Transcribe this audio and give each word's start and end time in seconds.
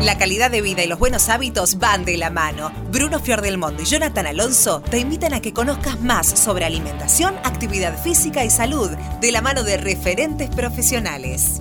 La 0.00 0.16
calidad 0.16 0.50
de 0.50 0.62
vida 0.62 0.82
y 0.82 0.86
los 0.86 0.98
buenos 0.98 1.28
hábitos 1.28 1.78
van 1.78 2.06
de 2.06 2.16
la 2.16 2.30
mano. 2.30 2.72
Bruno 2.90 3.20
Fior 3.20 3.42
del 3.42 3.58
Mundo 3.58 3.82
y 3.82 3.84
Jonathan 3.84 4.26
Alonso 4.26 4.80
te 4.80 4.98
invitan 4.98 5.34
a 5.34 5.42
que 5.42 5.52
conozcas 5.52 6.00
más 6.00 6.26
sobre 6.26 6.64
alimentación, 6.64 7.36
actividad 7.44 8.02
física 8.02 8.42
y 8.42 8.48
salud 8.48 8.88
de 9.20 9.30
la 9.30 9.42
mano 9.42 9.62
de 9.62 9.76
referentes 9.76 10.48
profesionales. 10.48 11.60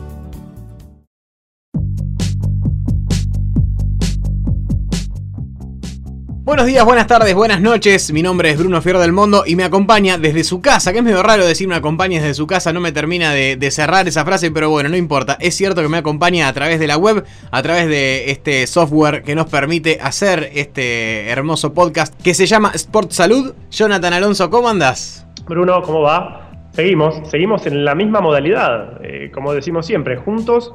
Buenos 6.50 6.66
días, 6.66 6.84
buenas 6.84 7.06
tardes, 7.06 7.36
buenas 7.36 7.62
noches. 7.62 8.12
Mi 8.12 8.24
nombre 8.24 8.50
es 8.50 8.58
Bruno 8.58 8.82
Fierro 8.82 9.00
del 9.00 9.14
Mundo 9.14 9.44
y 9.46 9.56
me 9.56 9.64
acompaña 9.64 10.18
desde 10.18 10.44
su 10.44 10.64
casa, 10.64 10.92
que 10.92 10.98
es 10.98 11.04
medio 11.04 11.22
raro 11.22 11.46
decir 11.46 11.68
me 11.68 11.76
acompaña 11.76 12.20
desde 12.20 12.34
su 12.34 12.48
casa, 12.48 12.74
no 12.74 12.80
me 12.80 12.92
termina 12.92 13.32
de, 13.34 13.70
cerrar 13.70 14.08
esa 14.08 14.26
frase, 14.26 14.50
pero 14.50 14.72
bueno, 14.72 14.90
no 14.90 14.98
importa. 14.98 15.38
Es 15.40 15.54
cierto 15.54 15.84
que 15.84 15.90
me 15.90 16.00
acompaña 16.00 16.48
a 16.48 16.54
través 16.54 16.80
de 16.80 16.88
la 16.88 16.98
web, 16.98 17.24
a 17.52 17.62
través 17.62 17.88
de 17.88 18.32
este 18.32 18.66
software 18.66 19.22
que 19.22 19.36
nos 19.36 19.46
permite 19.46 20.00
hacer 20.02 20.50
este 20.56 21.30
hermoso 21.30 21.72
podcast 21.72 22.20
que 22.20 22.34
se 22.34 22.48
llama 22.48 22.72
Sport 22.74 23.12
Salud. 23.12 23.54
Jonathan 23.70 24.14
Alonso, 24.14 24.50
¿cómo 24.50 24.70
andas? 24.70 25.28
Bruno, 25.48 25.84
¿cómo 25.84 26.02
va? 26.02 26.50
Seguimos, 26.72 27.30
seguimos 27.30 27.68
en 27.68 27.86
la 27.86 27.94
misma 27.94 28.22
modalidad, 28.22 29.00
eh, 29.04 29.30
como 29.32 29.54
decimos 29.54 29.86
siempre, 29.86 30.18
juntos 30.18 30.74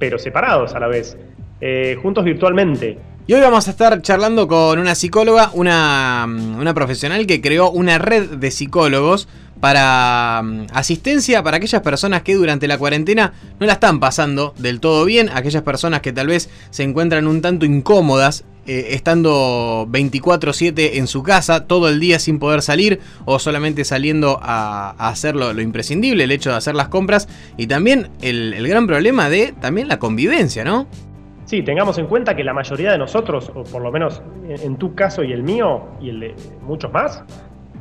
pero 0.00 0.18
separados 0.18 0.74
a 0.74 0.80
la 0.80 0.88
vez, 0.88 1.16
eh, 1.60 1.96
juntos 2.02 2.24
virtualmente. 2.24 2.98
Y 3.24 3.34
hoy 3.34 3.40
vamos 3.40 3.68
a 3.68 3.70
estar 3.70 4.02
charlando 4.02 4.48
con 4.48 4.80
una 4.80 4.96
psicóloga, 4.96 5.52
una, 5.54 6.26
una 6.26 6.74
profesional 6.74 7.24
que 7.24 7.40
creó 7.40 7.70
una 7.70 7.98
red 7.98 8.30
de 8.30 8.50
psicólogos 8.50 9.28
para 9.60 10.42
mm, 10.42 10.66
asistencia 10.72 11.40
para 11.44 11.58
aquellas 11.58 11.82
personas 11.82 12.22
que 12.22 12.34
durante 12.34 12.66
la 12.66 12.78
cuarentena 12.78 13.32
no 13.60 13.66
la 13.66 13.74
están 13.74 14.00
pasando 14.00 14.54
del 14.58 14.80
todo 14.80 15.04
bien, 15.04 15.30
aquellas 15.32 15.62
personas 15.62 16.00
que 16.00 16.12
tal 16.12 16.26
vez 16.26 16.50
se 16.70 16.82
encuentran 16.82 17.28
un 17.28 17.40
tanto 17.42 17.64
incómodas 17.64 18.44
eh, 18.66 18.88
estando 18.90 19.86
24/7 19.88 20.94
en 20.94 21.06
su 21.06 21.22
casa, 21.22 21.66
todo 21.66 21.88
el 21.88 22.00
día 22.00 22.18
sin 22.18 22.40
poder 22.40 22.60
salir 22.60 22.98
o 23.24 23.38
solamente 23.38 23.84
saliendo 23.84 24.40
a, 24.42 24.96
hacer 24.98 25.36
lo, 25.36 25.60
imprescindible, 25.60 26.24
el 26.24 26.32
hecho 26.32 26.50
de 26.50 26.56
hacer 26.56 26.74
las 26.74 26.88
compras 26.88 27.28
y 27.56 27.68
también 27.68 28.10
el, 28.20 28.52
el 28.52 28.66
gran 28.66 28.88
problema 28.88 29.30
de 29.30 29.54
también 29.60 29.86
la 29.86 30.00
convivencia, 30.00 30.64
¿no? 30.64 30.88
Sí, 31.52 31.62
tengamos 31.62 31.98
en 31.98 32.06
cuenta 32.06 32.34
que 32.34 32.42
la 32.42 32.54
mayoría 32.54 32.92
de 32.92 32.96
nosotros, 32.96 33.52
o 33.54 33.62
por 33.62 33.82
lo 33.82 33.92
menos 33.92 34.22
en 34.48 34.76
tu 34.76 34.94
caso 34.94 35.22
y 35.22 35.34
el 35.34 35.42
mío 35.42 35.82
y 36.00 36.08
el 36.08 36.20
de 36.20 36.34
muchos 36.62 36.90
más, 36.90 37.22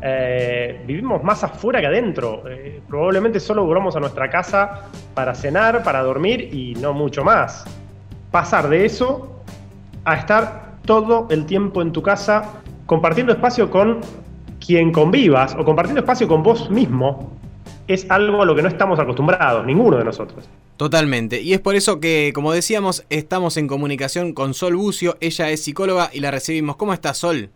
eh, 0.02 0.84
vivimos 0.86 1.24
más 1.24 1.42
afuera 1.46 1.80
que 1.80 1.88
adentro. 1.88 2.44
Eh, 2.50 2.82
probablemente 2.86 3.40
solo 3.40 3.64
volvamos 3.64 3.96
a 3.96 4.02
nuestra 4.02 4.30
casa 4.30 4.90
para 5.14 5.34
cenar, 5.34 5.84
para 5.84 6.04
dormir 6.04 6.54
y 6.54 6.74
no 6.82 6.92
mucho 6.92 7.24
más. 7.24 7.64
Pasar 8.30 8.68
de 8.68 8.84
eso 8.84 9.42
a 10.04 10.16
estar 10.16 10.74
todo 10.84 11.28
el 11.30 11.46
tiempo 11.46 11.82
en 11.82 11.94
tu 11.94 12.02
casa 12.02 12.56
compartiendo 12.86 13.32
espacio 13.32 13.72
con 13.72 14.02
quien 14.60 14.92
convivas 14.92 15.56
o 15.58 15.64
compartiendo 15.64 16.02
espacio 16.02 16.28
con 16.28 16.44
vos 16.44 16.70
mismo 16.70 17.32
es 17.94 18.06
algo 18.09 18.42
a 18.42 18.45
lo 18.45 18.56
que 18.56 18.61
no 18.61 18.67
estamos 18.67 19.00
acostumbrados, 19.00 19.66
ninguno 19.66 19.97
de 19.97 20.03
nosotros. 20.03 20.47
Totalmente. 20.78 21.42
Y 21.42 21.53
es 21.53 21.59
por 21.59 21.75
eso 21.75 22.00
que, 22.00 22.31
como 22.34 22.52
decíamos, 22.53 23.06
estamos 23.09 23.58
en 23.58 23.67
comunicación 23.67 24.34
con 24.34 24.53
Sol 24.53 24.75
Bucio. 24.75 25.17
Ella 25.20 25.50
es 25.50 25.64
psicóloga 25.64 26.09
y 26.12 26.22
la 26.22 26.31
recibimos. 26.31 26.75
¿Cómo 26.75 26.94
está 26.94 27.14
Sol? 27.14 27.52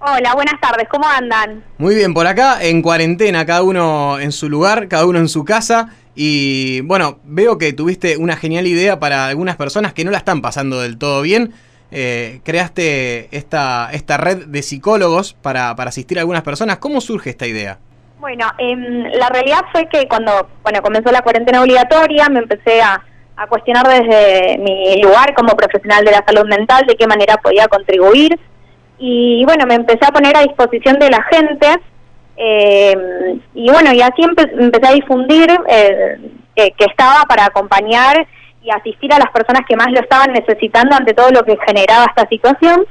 Hola, 0.00 0.34
buenas 0.34 0.58
tardes. 0.62 0.88
¿Cómo 0.90 1.06
andan? 1.06 1.62
Muy 1.76 1.94
bien, 1.94 2.14
por 2.14 2.26
acá 2.26 2.62
en 2.64 2.80
cuarentena, 2.80 3.44
cada 3.44 3.62
uno 3.62 4.18
en 4.18 4.32
su 4.32 4.48
lugar, 4.48 4.88
cada 4.88 5.04
uno 5.04 5.18
en 5.18 5.28
su 5.28 5.44
casa. 5.44 5.90
Y 6.14 6.80
bueno, 6.82 7.18
veo 7.24 7.58
que 7.58 7.74
tuviste 7.74 8.16
una 8.16 8.36
genial 8.36 8.66
idea 8.66 8.98
para 8.98 9.26
algunas 9.26 9.56
personas 9.56 9.92
que 9.92 10.04
no 10.04 10.10
la 10.10 10.18
están 10.18 10.40
pasando 10.40 10.80
del 10.80 10.96
todo 10.96 11.20
bien. 11.20 11.52
Eh, 11.90 12.40
creaste 12.44 13.28
esta, 13.36 13.90
esta 13.92 14.16
red 14.16 14.46
de 14.46 14.62
psicólogos 14.62 15.34
para, 15.34 15.76
para 15.76 15.90
asistir 15.90 16.18
a 16.18 16.22
algunas 16.22 16.42
personas. 16.42 16.78
¿Cómo 16.78 17.02
surge 17.02 17.28
esta 17.28 17.46
idea? 17.46 17.78
Bueno, 18.20 18.52
em, 18.58 19.04
la 19.14 19.30
realidad 19.30 19.64
fue 19.72 19.88
que 19.88 20.06
cuando 20.06 20.50
bueno 20.62 20.82
comenzó 20.82 21.10
la 21.10 21.22
cuarentena 21.22 21.62
obligatoria 21.62 22.28
me 22.28 22.40
empecé 22.40 22.82
a, 22.82 23.02
cuestionar 23.48 23.88
desde 23.88 24.58
mi 24.58 25.00
lugar 25.00 25.34
como 25.34 25.56
profesional 25.56 26.04
de 26.04 26.10
la 26.10 26.22
salud 26.26 26.46
mental 26.46 26.84
de 26.86 26.94
qué 26.94 27.06
manera 27.06 27.38
podía 27.38 27.68
contribuir 27.68 28.38
y 28.98 29.42
bueno, 29.46 29.64
me 29.66 29.76
empecé 29.76 30.04
a 30.06 30.12
poner 30.12 30.36
a 30.36 30.42
disposición 30.42 30.98
de 30.98 31.08
la 31.08 31.22
gente 31.22 31.66
em, 32.36 33.40
y 33.54 33.70
bueno, 33.70 33.94
y 33.94 34.02
así 34.02 34.22
empecé 34.22 34.86
a 34.86 34.92
difundir 34.92 35.48
eh, 35.68 36.18
que 36.54 36.84
estaba 36.84 37.22
para 37.22 37.46
acompañar 37.46 38.26
y 38.62 38.70
asistir 38.70 39.10
a 39.14 39.18
las 39.18 39.30
personas 39.30 39.62
que 39.66 39.74
más 39.74 39.90
lo 39.90 40.00
estaban 40.00 40.34
necesitando 40.34 40.94
ante 40.94 41.14
todo 41.14 41.30
lo 41.30 41.42
que 41.42 41.56
generaba 41.66 42.12
esta 42.14 42.28
situación. 42.28 42.84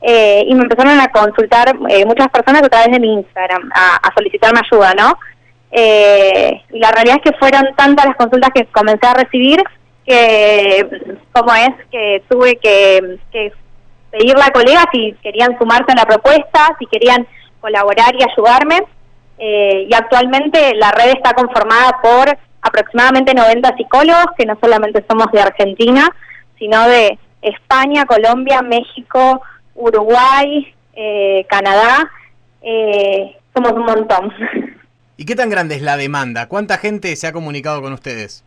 Eh, 0.00 0.44
y 0.46 0.54
me 0.54 0.62
empezaron 0.62 1.00
a 1.00 1.08
consultar 1.08 1.74
eh, 1.88 2.04
muchas 2.06 2.28
personas 2.28 2.62
a 2.62 2.68
través 2.68 2.92
de 2.92 3.00
mi 3.00 3.14
Instagram, 3.14 3.68
a, 3.74 4.14
solicitarme 4.14 4.60
ayuda, 4.64 4.94
¿no? 4.94 5.18
Eh, 5.70 6.62
y 6.70 6.78
la 6.78 6.92
realidad 6.92 7.16
es 7.22 7.30
que 7.30 7.38
fueron 7.38 7.74
tantas 7.76 8.06
las 8.06 8.16
consultas 8.16 8.50
que 8.54 8.64
comencé 8.66 9.06
a 9.06 9.14
recibir 9.14 9.62
que, 10.06 10.88
como 11.32 11.52
es, 11.52 11.70
que 11.90 12.22
tuve 12.28 12.56
que, 12.56 13.18
que 13.32 13.52
pedirle 14.10 14.42
a 14.42 14.52
colegas 14.52 14.86
si 14.92 15.14
querían 15.22 15.58
sumarse 15.58 15.92
a 15.92 15.96
la 15.96 16.06
propuesta, 16.06 16.76
si 16.78 16.86
querían 16.86 17.26
colaborar 17.60 18.14
y 18.14 18.22
ayudarme. 18.22 18.80
y 19.38 19.94
actualmente 19.94 20.74
la 20.76 20.90
red 20.92 21.10
está 21.10 21.34
conformada 21.34 21.98
por 22.02 22.38
aproximadamente 22.62 23.34
90 23.34 23.76
psicólogos, 23.76 24.26
que 24.36 24.46
no 24.46 24.56
solamente 24.60 25.04
somos 25.08 25.26
de 25.32 25.40
Argentina, 25.40 26.08
sino 26.58 26.88
de 26.88 27.18
España, 27.42 28.06
Colombia, 28.06 28.62
México, 28.62 29.42
Uruguay, 29.78 30.74
eh, 30.94 31.46
Canadá, 31.48 32.10
eh, 32.62 33.36
somos 33.54 33.72
un 33.72 33.84
montón. 33.84 34.32
¿Y 35.16 35.24
qué 35.24 35.34
tan 35.34 35.50
grande 35.50 35.76
es 35.76 35.82
la 35.82 35.96
demanda? 35.96 36.48
¿Cuánta 36.48 36.78
gente 36.78 37.14
se 37.16 37.26
ha 37.26 37.32
comunicado 37.32 37.80
con 37.80 37.92
ustedes? 37.92 38.44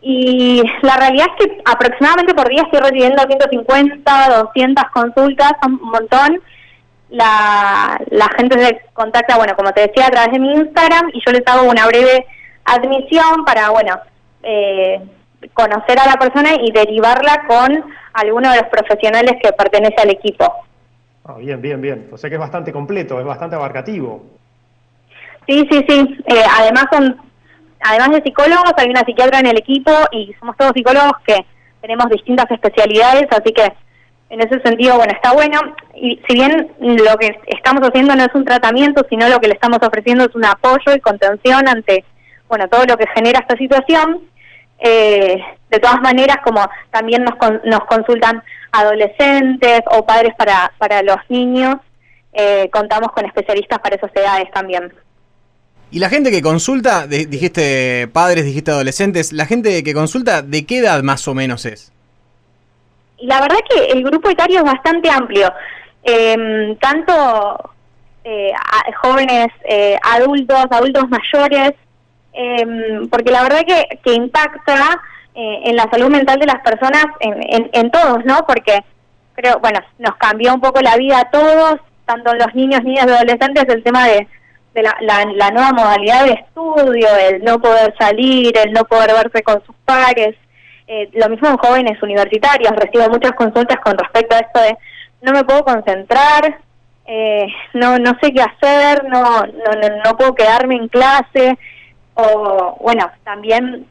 Y 0.00 0.62
la 0.82 0.96
realidad 0.96 1.26
es 1.38 1.46
que 1.46 1.62
aproximadamente 1.64 2.34
por 2.34 2.48
día 2.48 2.62
estoy 2.62 2.80
recibiendo 2.80 3.22
150, 3.22 4.28
200 4.54 4.84
consultas, 4.92 5.52
un 5.66 5.80
montón. 5.80 6.40
La, 7.10 8.00
la 8.10 8.28
gente 8.36 8.58
se 8.58 8.80
contacta, 8.92 9.36
bueno, 9.36 9.54
como 9.56 9.72
te 9.72 9.82
decía, 9.82 10.06
a 10.06 10.10
través 10.10 10.32
de 10.32 10.40
mi 10.40 10.52
Instagram 10.52 11.10
y 11.12 11.20
yo 11.24 11.32
les 11.32 11.46
hago 11.46 11.70
una 11.70 11.86
breve 11.86 12.26
admisión 12.64 13.44
para, 13.44 13.70
bueno, 13.70 14.00
eh, 14.42 15.00
conocer 15.52 15.98
a 15.98 16.06
la 16.06 16.16
persona 16.16 16.50
y 16.60 16.72
derivarla 16.72 17.44
con 17.46 17.84
alguno 18.12 18.50
de 18.50 18.60
los 18.60 18.68
profesionales 18.68 19.34
que 19.42 19.52
pertenece 19.52 20.02
al 20.02 20.10
equipo. 20.10 20.52
Ah, 21.24 21.36
bien, 21.38 21.60
bien, 21.60 21.80
bien. 21.80 22.08
O 22.12 22.18
sea 22.18 22.28
que 22.28 22.36
es 22.36 22.40
bastante 22.40 22.72
completo, 22.72 23.18
es 23.18 23.26
bastante 23.26 23.56
abarcativo. 23.56 24.24
Sí, 25.46 25.66
sí, 25.70 25.84
sí. 25.88 26.18
Eh, 26.26 26.42
además 26.58 26.86
son, 26.92 27.16
además 27.80 28.10
de 28.10 28.22
psicólogos, 28.22 28.72
hay 28.76 28.88
una 28.90 29.04
psiquiatra 29.04 29.40
en 29.40 29.46
el 29.46 29.58
equipo 29.58 29.90
y 30.12 30.34
somos 30.38 30.56
todos 30.56 30.72
psicólogos 30.74 31.12
que 31.26 31.44
tenemos 31.80 32.08
distintas 32.08 32.50
especialidades, 32.50 33.26
así 33.30 33.52
que 33.52 33.72
en 34.30 34.40
ese 34.40 34.60
sentido, 34.60 34.96
bueno, 34.96 35.12
está 35.12 35.32
bueno. 35.32 35.60
Y 35.94 36.20
si 36.26 36.34
bien 36.34 36.72
lo 36.80 37.16
que 37.18 37.38
estamos 37.46 37.86
haciendo 37.86 38.16
no 38.16 38.24
es 38.24 38.34
un 38.34 38.44
tratamiento, 38.44 39.06
sino 39.08 39.28
lo 39.28 39.38
que 39.38 39.48
le 39.48 39.54
estamos 39.54 39.78
ofreciendo 39.82 40.24
es 40.24 40.34
un 40.34 40.44
apoyo 40.44 40.94
y 40.94 41.00
contención 41.00 41.68
ante, 41.68 42.04
bueno, 42.48 42.66
todo 42.68 42.84
lo 42.84 42.96
que 42.96 43.06
genera 43.14 43.40
esta 43.40 43.56
situación, 43.56 44.22
eh, 44.86 45.42
de 45.70 45.78
todas 45.80 46.00
maneras, 46.02 46.36
como 46.44 46.60
también 46.90 47.24
nos, 47.24 47.34
nos 47.64 47.80
consultan 47.86 48.42
adolescentes 48.70 49.80
o 49.90 50.04
padres 50.04 50.34
para, 50.36 50.72
para 50.76 51.02
los 51.02 51.16
niños, 51.30 51.76
eh, 52.34 52.68
contamos 52.70 53.10
con 53.12 53.24
especialistas 53.24 53.78
para 53.78 53.96
esas 53.96 54.10
edades 54.14 54.50
también. 54.52 54.92
Y 55.90 56.00
la 56.00 56.10
gente 56.10 56.30
que 56.30 56.42
consulta, 56.42 57.06
dijiste 57.06 58.08
padres, 58.12 58.44
dijiste 58.44 58.72
adolescentes, 58.72 59.32
la 59.32 59.46
gente 59.46 59.82
que 59.82 59.94
consulta, 59.94 60.42
¿de 60.42 60.66
qué 60.66 60.78
edad 60.78 61.02
más 61.02 61.26
o 61.28 61.34
menos 61.34 61.64
es? 61.64 61.90
La 63.18 63.40
verdad 63.40 63.58
que 63.70 63.86
el 63.86 64.04
grupo 64.04 64.28
etario 64.28 64.58
es 64.58 64.64
bastante 64.64 65.08
amplio, 65.08 65.50
em, 66.02 66.76
tanto 66.76 67.70
eh, 68.24 68.52
jóvenes, 69.02 69.48
eh, 69.66 69.96
adultos, 70.02 70.66
adultos 70.70 71.04
mayores, 71.08 71.72
eh, 72.34 73.06
porque 73.10 73.30
la 73.30 73.42
verdad 73.42 73.62
que, 73.66 73.98
que 74.02 74.14
impacta 74.14 75.00
eh, 75.34 75.60
en 75.64 75.76
la 75.76 75.88
salud 75.90 76.10
mental 76.10 76.38
de 76.38 76.46
las 76.46 76.60
personas, 76.60 77.04
en, 77.20 77.70
en, 77.72 77.90
todos, 77.90 78.24
¿no? 78.24 78.44
Porque 78.46 78.84
creo, 79.34 79.58
bueno, 79.60 79.80
nos 79.98 80.16
cambió 80.16 80.54
un 80.54 80.60
poco 80.60 80.80
la 80.80 80.96
vida 80.96 81.20
a 81.20 81.30
todos, 81.30 81.80
tanto 82.04 82.34
los 82.34 82.54
niños, 82.54 82.82
niñas 82.84 83.06
y 83.06 83.10
adolescentes, 83.10 83.64
el 83.68 83.82
tema 83.82 84.06
de, 84.06 84.28
de 84.74 84.82
la, 84.82 84.96
la, 85.00 85.50
nueva 85.50 85.72
modalidad 85.72 86.24
de 86.24 86.32
estudio, 86.32 87.08
el 87.16 87.42
no 87.44 87.60
poder 87.60 87.94
salir, 87.98 88.56
el 88.58 88.72
no 88.72 88.84
poder 88.84 89.12
verse 89.12 89.42
con 89.42 89.64
sus 89.64 89.74
pares. 89.84 90.36
Eh, 90.86 91.08
lo 91.14 91.28
mismo 91.28 91.48
en 91.48 91.56
jóvenes 91.56 92.02
universitarios, 92.02 92.74
recibo 92.76 93.08
muchas 93.08 93.32
consultas 93.32 93.78
con 93.82 93.96
respecto 93.96 94.36
a 94.36 94.40
esto 94.40 94.60
de 94.60 94.76
no 95.22 95.32
me 95.32 95.44
puedo 95.44 95.64
concentrar, 95.64 96.60
eh, 97.06 97.46
no 97.72 97.98
no 97.98 98.12
sé 98.20 98.32
qué 98.32 98.42
hacer, 98.42 99.04
no, 99.08 99.42
no, 99.46 99.98
no 100.04 100.16
puedo 100.16 100.34
quedarme 100.34 100.76
en 100.76 100.88
clase, 100.88 101.58
o 102.14 102.76
bueno, 102.80 103.10
también 103.24 103.86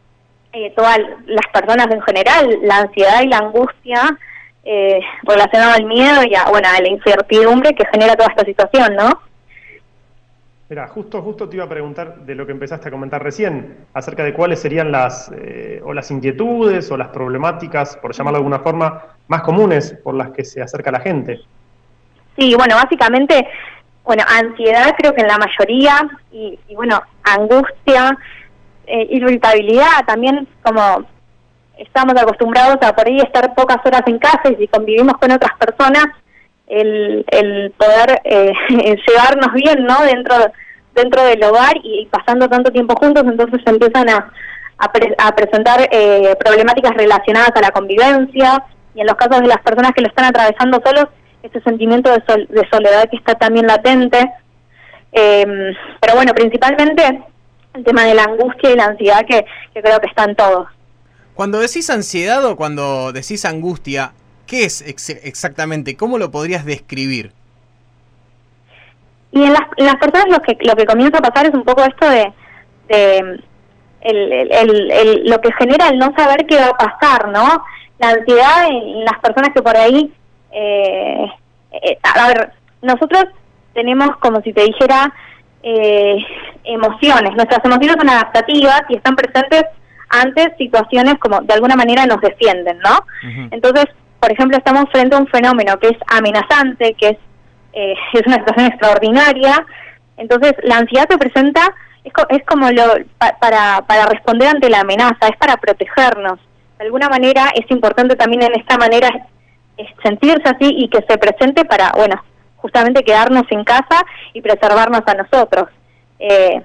eh, 0.53 0.71
todas 0.75 0.97
las 1.25 1.47
personas 1.51 1.87
en 1.91 2.01
general, 2.01 2.59
la 2.61 2.77
ansiedad 2.79 3.21
y 3.23 3.27
la 3.27 3.39
angustia 3.39 4.17
eh, 4.63 4.99
relacionada 5.23 5.75
al 5.75 5.85
miedo 5.85 6.21
y 6.23 6.35
a, 6.35 6.45
bueno, 6.49 6.67
a 6.69 6.81
la 6.81 6.87
incertidumbre 6.87 7.73
que 7.73 7.85
genera 7.91 8.15
toda 8.15 8.29
esta 8.29 8.45
situación, 8.45 8.95
¿no? 8.95 9.19
Mira, 10.69 10.87
justo, 10.87 11.21
justo 11.21 11.49
te 11.49 11.57
iba 11.57 11.65
a 11.65 11.69
preguntar 11.69 12.17
de 12.21 12.35
lo 12.35 12.45
que 12.45 12.51
empezaste 12.51 12.87
a 12.87 12.91
comentar 12.91 13.21
recién, 13.21 13.85
acerca 13.93 14.23
de 14.23 14.33
cuáles 14.33 14.59
serían 14.59 14.91
las, 14.91 15.31
eh, 15.35 15.81
o 15.83 15.93
las 15.93 16.09
inquietudes 16.09 16.89
o 16.91 16.97
las 16.97 17.09
problemáticas, 17.09 17.97
por 17.97 18.13
llamarlo 18.13 18.37
de 18.37 18.41
alguna 18.41 18.59
forma, 18.59 19.01
más 19.27 19.41
comunes 19.41 19.99
por 20.03 20.15
las 20.15 20.31
que 20.31 20.45
se 20.45 20.61
acerca 20.61 20.91
la 20.91 21.01
gente. 21.01 21.41
Sí, 22.37 22.55
bueno, 22.55 22.75
básicamente, 22.75 23.47
bueno, 24.03 24.23
ansiedad 24.27 24.95
creo 24.97 25.13
que 25.13 25.21
en 25.21 25.27
la 25.27 25.38
mayoría, 25.38 26.09
y, 26.31 26.57
bueno, 26.75 27.01
angustia, 27.23 28.17
eh, 28.85 29.07
irritabilidad 29.11 30.05
también, 30.05 30.47
como 30.61 31.05
estamos 31.77 32.13
acostumbrados 32.21 32.77
a 32.81 32.95
por 32.95 33.07
ahí 33.07 33.19
estar 33.19 33.53
pocas 33.55 33.77
horas 33.85 34.03
en 34.05 34.19
casa 34.19 34.51
y 34.51 34.55
si 34.55 34.67
convivimos 34.67 35.17
con 35.17 35.31
otras 35.31 35.57
personas, 35.57 36.05
el, 36.67 37.25
el 37.29 37.71
poder 37.71 38.21
eh, 38.23 38.53
llevarnos 39.07 39.53
bien, 39.53 39.85
¿no? 39.85 40.01
Dentro 40.03 40.35
dentro 40.95 41.23
del 41.23 41.44
hogar 41.44 41.73
y, 41.83 42.07
pasando 42.11 42.47
tanto 42.47 42.71
tiempo 42.71 42.95
juntos, 42.95 43.23
entonces 43.25 43.61
se 43.63 43.69
empiezan 43.69 44.09
a, 44.09 44.31
a, 44.77 45.35
presentar 45.35 45.88
eh, 45.91 46.35
problemáticas 46.39 46.94
relacionadas 46.95 47.51
a 47.56 47.61
la 47.61 47.71
convivencia 47.71 48.63
y 48.95 49.01
en 49.01 49.07
los 49.07 49.15
casos 49.15 49.41
de 49.41 49.47
las 49.47 49.59
personas 49.59 49.91
que 49.94 50.01
lo 50.01 50.07
están 50.07 50.25
atravesando 50.25 50.81
solos, 50.85 51.06
ese 51.44 51.62
sentimiento 51.62 52.10
de, 52.12 52.48
de 52.50 52.69
soledad 52.72 53.10
que 53.10 53.18
está 53.18 53.36
también 53.36 53.68
latente. 53.68 54.18
Em, 55.12 55.75
pero 56.01 56.16
bueno, 56.16 56.34
principalmente 56.34 57.22
el 57.74 57.84
tema 57.84 58.04
de 58.06 58.16
la 58.16 58.24
angustia 58.24 58.72
y 58.72 58.75
la 58.75 58.86
ansiedad 58.86 59.25
que, 59.28 59.45
que 59.74 59.81
creo 59.81 60.00
que 60.00 60.07
están 60.07 60.36
todos. 60.36 60.68
Cuando 61.36 61.60
decís 61.60 61.90
ansiedad 61.90 62.44
o 62.45 62.56
cuando 62.56 63.12
decís 63.12 63.45
angustia, 63.45 64.13
¿qué 64.48 64.66
es 64.66 64.81
exactamente? 64.81 65.95
¿Cómo 65.98 66.18
lo 66.18 66.31
podrías 66.31 66.66
describir? 66.66 67.31
Y 69.31 69.44
en 69.44 69.54
las, 69.54 69.63
las 69.78 69.95
personas 69.95 70.25
lo 70.30 70.40
que, 70.42 70.57
lo 70.62 70.75
que 70.75 70.86
comienza 70.86 71.18
a 71.18 71.22
pasar 71.22 71.48
es 71.48 71.54
un 71.54 71.63
poco 71.63 71.84
esto 71.84 72.07
de, 72.07 72.31
el, 74.01 75.24
lo 75.25 75.42
que 75.42 75.51
genera 75.54 75.90
el 75.90 75.98
no 75.98 76.13
saber 76.16 76.45
qué 76.45 76.57
va 76.57 76.68
a 76.68 76.78
pasar, 76.78 77.30
¿no? 77.30 77.63
La 77.98 78.10
ansiedad 78.10 78.68
en 78.68 79.06
las 79.06 79.19
personas 79.19 79.50
que 79.54 79.62
por 79.63 79.75
ahí, 79.75 80.13
eh, 80.53 81.25
eh, 81.71 81.97
a 82.03 82.27
ver, 82.27 82.51
nosotros 82.81 83.25
tenemos 83.73 84.15
como 84.17 84.41
si 84.41 84.53
te 84.53 84.63
dijera 84.63 85.13
eh, 85.63 86.17
emociones, 86.63 87.33
nuestras 87.35 87.63
emociones 87.65 87.95
son 87.97 88.09
adaptativas 88.09 88.83
y 88.89 88.95
están 88.95 89.15
presentes 89.15 89.63
ante 90.09 90.53
situaciones 90.57 91.15
como 91.19 91.41
de 91.41 91.53
alguna 91.53 91.75
manera 91.75 92.05
nos 92.05 92.21
defienden, 92.21 92.79
¿no? 92.79 93.00
Entonces, 93.51 93.85
por 94.19 94.31
ejemplo, 94.31 94.57
estamos 94.57 94.85
frente 94.91 95.15
a 95.15 95.19
un 95.19 95.27
fenómeno 95.27 95.77
que 95.79 95.88
es 95.88 95.97
amenazante, 96.07 96.94
que 96.94 97.09
es 97.09 97.17
eh, 97.73 97.95
es 98.13 98.27
una 98.27 98.38
situación 98.38 98.67
extraordinaria. 98.67 99.65
Entonces, 100.17 100.53
la 100.63 100.77
ansiedad 100.77 101.07
se 101.09 101.17
presenta, 101.17 101.61
es, 102.03 102.13
es 102.29 102.45
como 102.45 102.69
lo, 102.71 102.83
para, 103.39 103.81
para 103.88 104.06
responder 104.06 104.49
ante 104.49 104.69
la 104.69 104.81
amenaza, 104.81 105.27
es 105.27 105.38
para 105.38 105.57
protegernos. 105.57 106.39
De 106.77 106.85
alguna 106.85 107.09
manera 107.09 107.51
es 107.56 107.69
importante 107.71 108.15
también 108.15 108.44
en 108.44 108.59
esta 108.59 108.77
manera 108.77 109.09
sentirse 110.03 110.43
así 110.45 110.67
y 110.77 110.87
que 110.89 111.03
se 111.07 111.17
presente 111.17 111.65
para, 111.65 111.91
bueno, 111.95 112.23
justamente 112.57 113.03
quedarnos 113.03 113.43
en 113.49 113.63
casa 113.63 114.03
y 114.33 114.41
preservarnos 114.41 115.01
a 115.05 115.13
nosotros. 115.13 115.69
Eh, 116.19 116.61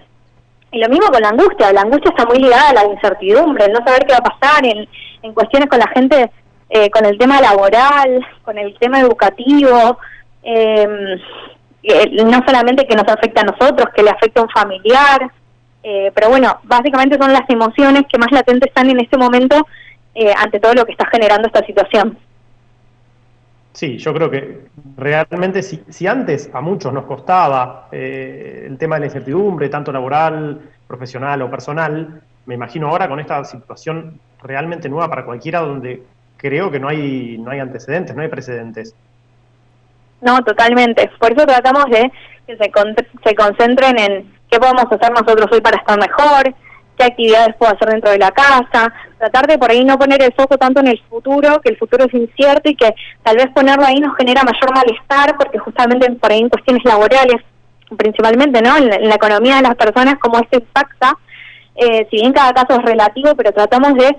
y 0.70 0.78
lo 0.78 0.88
mismo 0.88 1.06
con 1.08 1.22
la 1.22 1.30
angustia, 1.30 1.72
la 1.72 1.80
angustia 1.80 2.10
está 2.10 2.26
muy 2.26 2.38
ligada 2.38 2.70
a 2.70 2.74
la 2.74 2.84
incertidumbre, 2.84 3.64
el 3.64 3.72
no 3.72 3.84
saber 3.84 4.06
qué 4.06 4.12
va 4.12 4.18
a 4.18 4.38
pasar 4.38 4.66
en, 4.66 4.86
en 5.22 5.32
cuestiones 5.32 5.68
con 5.68 5.78
la 5.78 5.88
gente, 5.88 6.30
eh, 6.68 6.90
con 6.90 7.06
el 7.06 7.16
tema 7.16 7.40
laboral, 7.40 8.24
con 8.42 8.58
el 8.58 8.76
tema 8.78 9.00
educativo, 9.00 9.98
eh, 10.42 11.18
no 12.12 12.42
solamente 12.46 12.86
que 12.86 12.96
nos 12.96 13.08
afecta 13.08 13.40
a 13.40 13.44
nosotros, 13.44 13.88
que 13.94 14.02
le 14.02 14.10
afecta 14.10 14.40
a 14.40 14.44
un 14.44 14.50
familiar, 14.50 15.30
eh, 15.82 16.10
pero 16.14 16.28
bueno, 16.28 16.58
básicamente 16.64 17.16
son 17.18 17.32
las 17.32 17.48
emociones 17.48 18.02
que 18.10 18.18
más 18.18 18.30
latentes 18.30 18.68
están 18.68 18.90
en 18.90 19.00
este 19.00 19.16
momento 19.16 19.66
eh, 20.14 20.32
ante 20.36 20.60
todo 20.60 20.74
lo 20.74 20.84
que 20.84 20.92
está 20.92 21.08
generando 21.10 21.46
esta 21.46 21.64
situación. 21.64 22.18
Sí, 23.78 23.96
yo 23.96 24.12
creo 24.12 24.28
que 24.28 24.62
realmente 24.96 25.62
si, 25.62 25.84
si 25.88 26.08
antes 26.08 26.50
a 26.52 26.60
muchos 26.60 26.92
nos 26.92 27.04
costaba 27.04 27.86
eh, 27.92 28.64
el 28.66 28.76
tema 28.76 28.96
de 28.96 29.02
la 29.02 29.06
incertidumbre, 29.06 29.68
tanto 29.68 29.92
laboral, 29.92 30.60
profesional 30.88 31.40
o 31.42 31.48
personal, 31.48 32.20
me 32.46 32.56
imagino 32.56 32.88
ahora 32.88 33.08
con 33.08 33.20
esta 33.20 33.44
situación 33.44 34.18
realmente 34.42 34.88
nueva 34.88 35.08
para 35.08 35.24
cualquiera 35.24 35.60
donde 35.60 36.02
creo 36.36 36.72
que 36.72 36.80
no 36.80 36.88
hay, 36.88 37.38
no 37.38 37.52
hay 37.52 37.60
antecedentes, 37.60 38.16
no 38.16 38.22
hay 38.22 38.26
precedentes. 38.26 38.96
No, 40.22 40.42
totalmente. 40.42 41.08
Por 41.20 41.30
eso 41.34 41.46
tratamos 41.46 41.84
de 41.84 42.10
que 42.48 42.56
se, 42.56 42.72
se 43.22 43.34
concentren 43.36 43.96
en 43.96 44.34
qué 44.50 44.58
podemos 44.58 44.86
hacer 44.90 45.12
nosotros 45.12 45.46
hoy 45.52 45.60
para 45.60 45.76
estar 45.76 45.96
mejor, 46.00 46.52
qué 46.98 47.04
actividades 47.04 47.54
puedo 47.56 47.72
hacer 47.72 47.88
dentro 47.88 48.10
de 48.10 48.18
la 48.18 48.30
casa, 48.30 48.92
tratar 49.18 49.46
de 49.46 49.58
por 49.58 49.70
ahí 49.70 49.84
no 49.84 49.98
poner 49.98 50.22
el 50.22 50.32
foco 50.34 50.58
tanto 50.58 50.80
en 50.80 50.88
el 50.88 51.00
futuro, 51.08 51.60
que 51.62 51.70
el 51.70 51.78
futuro 51.78 52.04
es 52.04 52.14
incierto 52.14 52.68
y 52.68 52.74
que 52.74 52.94
tal 53.22 53.36
vez 53.36 53.46
ponerlo 53.54 53.84
ahí 53.84 54.00
nos 54.00 54.16
genera 54.16 54.42
mayor 54.42 54.74
malestar, 54.74 55.36
porque 55.38 55.58
justamente 55.58 56.10
por 56.12 56.32
ahí 56.32 56.40
en 56.40 56.48
cuestiones 56.48 56.84
laborales, 56.84 57.42
principalmente, 57.96 58.60
¿no? 58.60 58.76
En, 58.76 58.88
la 58.88 59.14
economía 59.14 59.56
de 59.56 59.62
las 59.62 59.76
personas, 59.76 60.16
como 60.18 60.38
esto 60.38 60.58
impacta, 60.58 61.16
eh, 61.76 62.06
si 62.10 62.16
bien 62.16 62.32
cada 62.32 62.52
caso 62.52 62.80
es 62.80 62.84
relativo, 62.84 63.34
pero 63.36 63.52
tratamos 63.52 63.94
de 63.94 64.16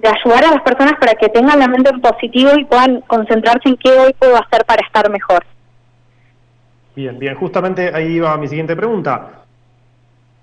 de 0.00 0.08
ayudar 0.08 0.44
a 0.44 0.50
las 0.52 0.62
personas 0.62 0.94
para 1.00 1.14
que 1.14 1.28
tengan 1.28 1.58
la 1.58 1.66
mente 1.66 1.90
en 1.90 2.00
positivo 2.00 2.50
y 2.56 2.64
puedan 2.64 3.00
concentrarse 3.02 3.68
en 3.68 3.76
qué 3.76 3.90
hoy 3.90 4.14
puedo 4.18 4.36
hacer 4.36 4.64
para 4.64 4.82
estar 4.86 5.10
mejor. 5.10 5.44
Bien, 6.94 7.18
bien, 7.18 7.34
justamente 7.34 7.92
ahí 7.94 8.18
va 8.20 8.36
mi 8.36 8.48
siguiente 8.48 8.76
pregunta. 8.76 9.44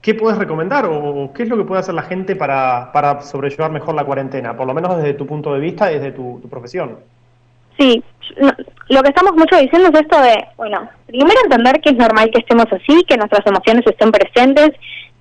¿Qué 0.05 0.13
puedes 0.13 0.37
recomendar 0.37 0.85
o 0.85 1.31
qué 1.33 1.41
es 1.41 1.49
lo 1.49 1.57
que 1.57 1.63
puede 1.63 1.79
hacer 1.79 1.95
la 1.95 2.03
gente 2.03 2.35
para, 2.35 2.91
para 2.91 3.21
sobrellevar 3.21 3.71
mejor 3.71 3.95
la 3.95 4.05
cuarentena, 4.05 4.55
por 4.55 4.67
lo 4.67 4.73
menos 4.75 4.97
desde 4.97 5.15
tu 5.15 5.25
punto 5.25 5.51
de 5.51 5.59
vista 5.59 5.87
desde 5.87 6.11
tu, 6.11 6.39
tu 6.43 6.47
profesión? 6.47 6.99
Sí, 7.75 8.03
lo 8.89 9.01
que 9.01 9.09
estamos 9.09 9.33
mucho 9.33 9.57
diciendo 9.57 9.89
es 9.91 9.99
esto 9.99 10.21
de, 10.21 10.45
bueno, 10.57 10.87
primero 11.07 11.39
entender 11.43 11.81
que 11.81 11.89
es 11.89 11.95
normal 11.95 12.29
que 12.29 12.37
estemos 12.37 12.67
así, 12.71 13.03
que 13.05 13.17
nuestras 13.17 13.47
emociones 13.47 13.83
estén 13.87 14.11
presentes 14.11 14.73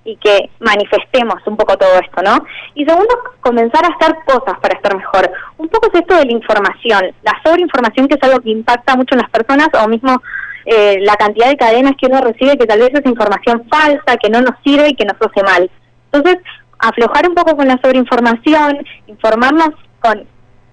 y 0.03 0.17
que 0.17 0.51
manifestemos 0.59 1.41
un 1.47 1.57
poco 1.57 1.75
todo 1.77 1.95
esto, 1.95 2.21
¿no? 2.21 2.45
Y 2.75 2.85
segundo, 2.85 3.15
comenzar 3.41 3.83
a 3.85 3.95
hacer 3.95 4.15
cosas 4.27 4.59
para 4.61 4.75
estar 4.75 4.95
mejor. 4.95 5.31
Un 5.57 5.67
poco 5.67 5.87
es 5.91 5.99
esto 5.99 6.15
de 6.15 6.25
la 6.25 6.31
información, 6.31 7.11
la 7.23 7.33
sobreinformación 7.43 8.07
que 8.07 8.17
es 8.21 8.23
algo 8.23 8.39
que 8.39 8.51
impacta 8.51 8.95
mucho 8.95 9.15
en 9.15 9.21
las 9.21 9.31
personas 9.31 9.69
o 9.83 9.87
mismo 9.87 10.21
eh, 10.65 10.97
la 11.01 11.15
cantidad 11.15 11.49
de 11.49 11.57
cadenas 11.57 11.93
que 11.99 12.07
uno 12.07 12.21
recibe 12.21 12.57
que 12.57 12.65
tal 12.65 12.79
vez 12.79 12.91
es 12.93 13.05
información 13.05 13.63
falsa, 13.69 14.17
que 14.21 14.29
no 14.29 14.41
nos 14.41 14.55
sirve 14.63 14.89
y 14.89 14.95
que 14.95 15.05
nos 15.05 15.15
hace 15.19 15.43
mal. 15.43 15.69
Entonces, 16.11 16.41
aflojar 16.79 17.27
un 17.27 17.35
poco 17.35 17.55
con 17.55 17.67
la 17.67 17.79
sobreinformación, 17.81 18.85
informarnos 19.07 19.69
con 20.01 20.25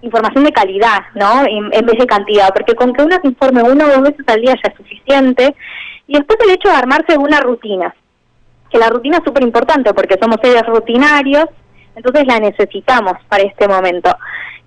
información 0.02 0.44
de 0.44 0.52
calidad, 0.52 1.00
¿no? 1.14 1.44
En, 1.46 1.86
vez 1.86 1.98
de 1.98 2.06
cantidad, 2.06 2.52
porque 2.52 2.74
con 2.74 2.92
que 2.92 3.02
uno 3.02 3.16
se 3.20 3.28
informe 3.28 3.62
uno 3.62 3.84
o 3.84 3.88
dos 3.88 4.02
veces 4.02 4.26
al 4.26 4.40
día 4.40 4.54
ya 4.54 4.70
es 4.70 4.76
suficiente. 4.76 5.54
Y 6.06 6.14
después 6.14 6.38
el 6.44 6.50
hecho 6.50 6.68
de 6.68 6.74
armarse 6.74 7.16
una 7.16 7.40
rutina 7.40 7.94
que 8.72 8.78
la 8.78 8.88
rutina 8.88 9.18
es 9.18 9.24
súper 9.24 9.42
importante 9.42 9.92
porque 9.92 10.18
somos 10.20 10.38
seres 10.42 10.64
rutinarios, 10.66 11.44
entonces 11.94 12.26
la 12.26 12.40
necesitamos 12.40 13.14
para 13.28 13.42
este 13.42 13.68
momento. 13.68 14.16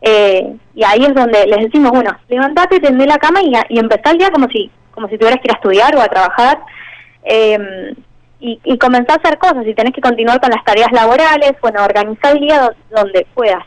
Eh, 0.02 0.56
y 0.76 0.84
ahí 0.84 1.04
es 1.04 1.16
donde 1.16 1.48
les 1.48 1.66
decimos, 1.66 1.92
bueno, 1.92 2.12
levantate, 2.30 2.80
tendé 2.80 3.06
la 3.06 3.18
cama 3.18 3.42
y, 3.42 3.54
y 3.70 3.80
empezá 3.80 4.12
el 4.12 4.20
día 4.20 4.30
como 4.30 4.48
si, 4.50 4.70
como 4.92 5.08
si 5.08 5.18
tuvieras 5.18 5.40
que 5.40 5.48
ir 5.48 5.52
a 5.52 5.58
estudiar 5.58 5.96
o 5.96 6.02
a 6.02 6.08
trabajar. 6.08 6.60
Eh, 7.24 7.96
y, 8.40 8.60
y 8.64 8.78
comenzar 8.78 9.18
a 9.18 9.22
hacer 9.24 9.40
cosas, 9.40 9.64
si 9.66 9.74
tenés 9.74 9.94
que 9.94 10.02
continuar 10.02 10.40
con 10.40 10.52
las 10.52 10.64
tareas 10.64 10.92
laborales, 10.92 11.54
bueno, 11.62 11.84
organizar 11.84 12.36
el 12.36 12.42
día 12.42 12.70
donde 12.92 13.26
puedas. 13.34 13.64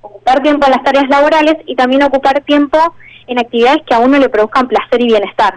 Ocupar 0.00 0.42
tiempo 0.42 0.66
en 0.66 0.72
las 0.72 0.82
tareas 0.82 1.08
laborales 1.08 1.56
y 1.66 1.76
también 1.76 2.02
ocupar 2.02 2.40
tiempo 2.42 2.78
en 3.26 3.38
actividades 3.38 3.82
que 3.86 3.94
a 3.94 3.98
uno 3.98 4.18
le 4.18 4.28
produzcan 4.28 4.68
placer 4.68 5.00
y 5.02 5.06
bienestar. 5.06 5.54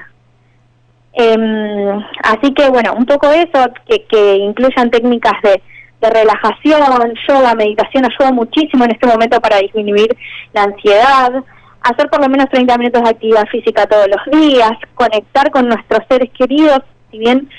Eh, 1.13 1.99
así 2.23 2.53
que 2.53 2.69
bueno, 2.69 2.93
un 2.93 3.05
poco 3.05 3.31
eso, 3.31 3.71
que, 3.87 4.03
que 4.05 4.35
incluyan 4.35 4.91
técnicas 4.91 5.41
de, 5.43 5.61
de 6.01 6.09
relajación, 6.09 6.81
yoga, 7.27 7.55
meditación, 7.55 8.05
ayuda 8.05 8.31
muchísimo 8.31 8.85
en 8.85 8.91
este 8.91 9.07
momento 9.07 9.39
para 9.39 9.57
disminuir 9.57 10.15
la 10.53 10.63
ansiedad, 10.63 11.43
hacer 11.81 12.09
por 12.09 12.21
lo 12.21 12.29
menos 12.29 12.49
30 12.49 12.77
minutos 12.77 13.03
de 13.03 13.09
actividad 13.09 13.45
física 13.47 13.85
todos 13.85 14.07
los 14.07 14.39
días, 14.39 14.71
conectar 14.95 15.51
con 15.51 15.67
nuestros 15.67 16.01
seres 16.09 16.31
queridos, 16.31 16.79
si 17.11 17.19
bien 17.19 17.49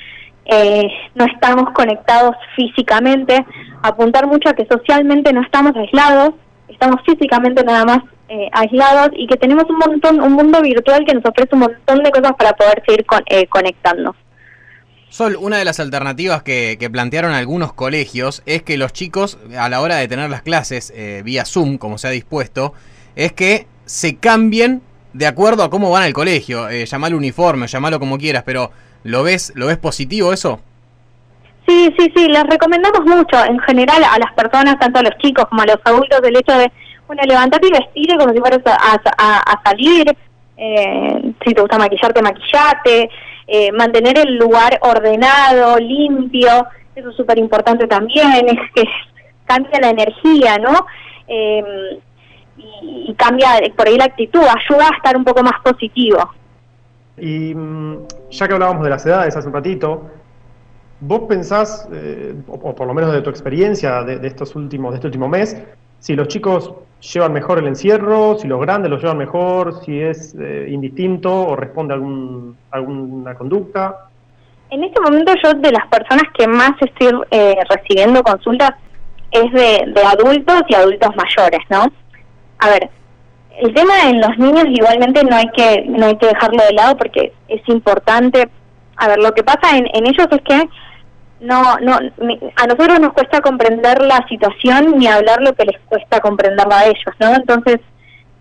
eh, 0.45 0.87
no 1.15 1.25
estamos 1.25 1.71
conectados 1.71 2.35
físicamente, 2.55 3.45
apuntar 3.81 4.27
mucho 4.27 4.49
a 4.49 4.53
que 4.53 4.65
socialmente 4.65 5.33
no 5.33 5.41
estamos 5.41 5.75
aislados, 5.75 6.31
estamos 6.67 7.01
físicamente 7.05 7.63
nada 7.63 7.85
más 7.85 7.99
eh, 8.29 8.49
aislados 8.51 9.09
y 9.13 9.27
que 9.27 9.37
tenemos 9.37 9.65
un 9.69 9.77
montón, 9.77 10.21
un 10.21 10.33
mundo 10.33 10.61
virtual 10.61 11.05
que 11.05 11.13
nos 11.13 11.25
ofrece 11.25 11.49
un 11.53 11.61
montón 11.61 12.03
de 12.03 12.11
cosas 12.11 12.33
para 12.37 12.53
poder 12.53 12.83
seguir 12.85 13.05
con, 13.05 13.21
eh, 13.25 13.47
conectando. 13.47 14.15
Sol, 15.09 15.37
una 15.39 15.57
de 15.57 15.65
las 15.65 15.79
alternativas 15.79 16.43
que, 16.43 16.89
plantearon 16.91 17.31
algunos 17.31 17.73
colegios 17.73 18.43
es 18.45 18.61
que 18.63 18.77
los 18.77 18.91
chicos, 18.91 19.39
a 19.57 19.69
la 19.69 19.81
hora 19.81 19.95
de 19.95 20.07
tener 20.07 20.29
las 20.29 20.41
clases 20.41 20.91
eh, 20.95 21.21
vía 21.23 21.45
Zoom, 21.45 21.77
como 21.77 21.97
se 21.97 22.07
ha 22.07 22.11
dispuesto, 22.11 22.73
es 23.15 23.31
que 23.31 23.67
se 23.85 24.17
cambien 24.17 24.81
de 25.13 25.25
acuerdo 25.25 25.63
a 25.63 25.69
cómo 25.69 25.89
van 25.89 26.03
al 26.03 26.13
colegio. 26.13 26.69
Eh, 26.69 26.85
llamalo 26.85 27.17
uniforme, 27.17 27.67
llamalo 27.67 27.99
como 27.99 28.17
quieras, 28.17 28.43
pero 28.45 28.71
¿lo 29.03 29.23
ves, 29.23 29.53
¿lo 29.55 29.67
ves 29.67 29.77
positivo 29.77 30.33
eso? 30.33 30.59
Sí, 31.67 31.93
sí, 31.97 32.11
sí, 32.15 32.27
les 32.27 32.43
recomendamos 32.43 33.01
mucho 33.05 33.43
en 33.45 33.59
general 33.59 34.03
a 34.03 34.19
las 34.19 34.33
personas, 34.33 34.77
tanto 34.79 34.99
a 34.99 35.03
los 35.03 35.17
chicos 35.17 35.45
como 35.47 35.61
a 35.61 35.65
los 35.65 35.77
adultos, 35.83 36.19
el 36.23 36.37
hecho 36.37 36.57
de, 36.57 36.71
bueno, 37.07 37.23
levantarte 37.25 37.67
y 37.67 37.71
vestirte 37.71 38.17
como 38.17 38.33
si 38.33 38.39
fueras 38.39 38.61
a, 38.65 39.61
salir, 39.65 40.15
eh, 40.57 41.33
si 41.45 41.53
te 41.53 41.61
gusta 41.61 41.77
maquillarte, 41.77 42.21
maquillate, 42.21 43.09
eh, 43.47 43.71
mantener 43.71 44.19
el 44.19 44.35
lugar 44.35 44.77
ordenado, 44.81 45.77
limpio, 45.77 46.67
eso 46.95 47.09
es 47.09 47.15
súper 47.15 47.37
importante 47.37 47.87
también, 47.87 48.47
es 48.47 48.59
que 48.75 48.83
cambia 49.45 49.79
la 49.79 49.89
energía, 49.89 50.57
¿no? 50.57 50.85
Em, 51.27 51.99
y, 52.57 53.13
cambia 53.15 53.49
por 53.75 53.87
ahí 53.87 53.97
la 53.97 54.05
actitud, 54.05 54.41
ayuda 54.41 54.89
a 54.91 54.95
estar 54.97 55.15
un 55.15 55.23
poco 55.23 55.43
más 55.43 55.59
positivo. 55.63 56.19
Y 57.17 57.55
mm, 57.55 58.07
ya 58.29 58.47
que 58.47 58.53
hablábamos 58.53 58.83
de 58.83 58.89
las 58.89 59.05
edades 59.05 59.35
hace 59.35 59.47
un 59.47 59.53
ratito, 59.53 60.09
¿vos 60.99 61.21
pensás, 61.27 61.87
eh, 61.91 62.35
o, 62.47 62.75
por 62.75 62.87
lo 62.87 62.93
menos 62.93 63.13
de 63.13 63.21
tu 63.21 63.29
experiencia 63.29 64.03
de, 64.03 64.25
estos 64.27 64.55
últimos, 64.55 64.91
de 64.91 64.97
este 64.97 65.07
último 65.07 65.27
mes, 65.27 65.57
si 65.99 66.15
los 66.15 66.27
chicos 66.27 66.73
llevan 67.01 67.33
mejor 67.33 67.59
el 67.59 67.67
encierro, 67.67 68.37
si 68.37 68.47
los 68.47 68.59
grandes 68.59 68.89
lo 68.89 68.97
llevan 68.97 69.17
mejor, 69.17 69.83
si 69.83 69.99
es 69.99 70.35
eh, 70.39 70.67
indistinto 70.69 71.33
o 71.33 71.55
responde 71.55 71.93
a 71.93 71.95
algún, 71.95 72.57
alguna 72.71 73.35
conducta. 73.35 74.07
En 74.69 74.83
este 74.83 74.99
momento 74.99 75.33
yo 75.43 75.53
de 75.53 75.71
las 75.71 75.87
personas 75.87 76.23
que 76.37 76.47
más 76.47 76.71
estoy 76.81 77.21
eh, 77.31 77.55
recibiendo 77.69 78.21
consultas 78.23 78.71
es 79.31 79.51
de, 79.53 79.93
adultos 80.05 80.61
y 80.67 80.75
adultos 80.75 81.09
mayores, 81.15 81.61
¿no? 81.69 81.85
A 82.59 82.69
ver, 82.69 82.89
el 83.59 83.73
tema 83.73 83.93
en 84.09 84.19
los 84.19 84.37
niños 84.37 84.65
igualmente 84.67 85.23
no 85.23 85.35
hay 85.35 85.47
que 85.55 85.85
no 85.87 86.05
hay 86.05 86.17
que 86.17 86.27
dejarlo 86.27 86.63
de 86.63 86.73
lado 86.73 86.97
porque 86.97 87.33
es 87.47 87.61
importante. 87.67 88.49
A 88.97 89.07
ver, 89.07 89.19
lo 89.19 89.31
que 89.33 89.43
pasa 89.43 89.77
en, 89.77 89.87
en 89.93 90.07
ellos 90.07 90.27
es 90.31 90.41
que 90.41 90.69
no, 91.39 91.77
no, 91.77 91.93
a 91.93 92.67
nosotros 92.67 92.99
nos 92.99 93.13
cuesta 93.13 93.41
comprender 93.41 94.01
la 94.01 94.25
situación 94.27 94.97
ni 94.97 95.07
hablar 95.07 95.41
lo 95.41 95.53
que 95.53 95.65
les 95.65 95.79
cuesta 95.81 96.19
comprenderla 96.19 96.79
a 96.79 96.85
ellos, 96.85 97.15
¿no? 97.19 97.35
Entonces 97.35 97.77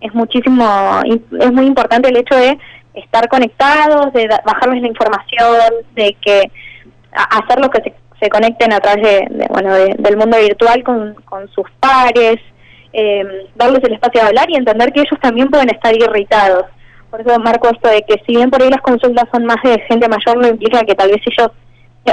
es 0.00 0.14
muchísimo, 0.14 0.64
es 1.04 1.52
muy 1.52 1.66
importante 1.66 2.08
el 2.08 2.16
hecho 2.16 2.34
de 2.34 2.58
estar 2.94 3.28
conectados, 3.28 4.12
de 4.12 4.28
bajarles 4.44 4.82
la 4.82 4.88
información, 4.88 5.72
de 5.94 6.16
que 6.20 6.50
hacer 7.12 7.60
lo 7.60 7.70
que 7.70 7.94
se, 8.20 8.30
conecten 8.30 8.72
a 8.72 8.80
través 8.80 9.02
de, 9.02 9.46
bueno, 9.50 9.72
del 9.74 10.16
mundo 10.16 10.38
virtual 10.38 10.82
con, 10.82 11.14
con 11.26 11.48
sus 11.50 11.70
pares, 11.78 12.36
eh, 12.92 13.46
darles 13.54 13.84
el 13.84 13.94
espacio 13.94 14.22
de 14.22 14.28
hablar 14.28 14.50
y 14.50 14.56
entender 14.56 14.92
que 14.92 15.00
ellos 15.00 15.20
también 15.20 15.48
pueden 15.48 15.68
estar 15.70 15.94
irritados. 15.94 16.64
Por 17.10 17.20
eso 17.20 17.38
marco 17.38 17.68
esto 17.68 17.88
de 17.88 18.02
que 18.02 18.22
si 18.26 18.36
bien 18.36 18.50
por 18.50 18.62
ahí 18.62 18.70
las 18.70 18.80
consultas 18.80 19.28
son 19.30 19.44
más 19.44 19.62
de 19.62 19.78
gente 19.80 20.08
mayor, 20.08 20.38
no 20.38 20.48
implica 20.48 20.80
que 20.80 20.94
tal 20.94 21.10
vez 21.10 21.20
ellos 21.26 21.52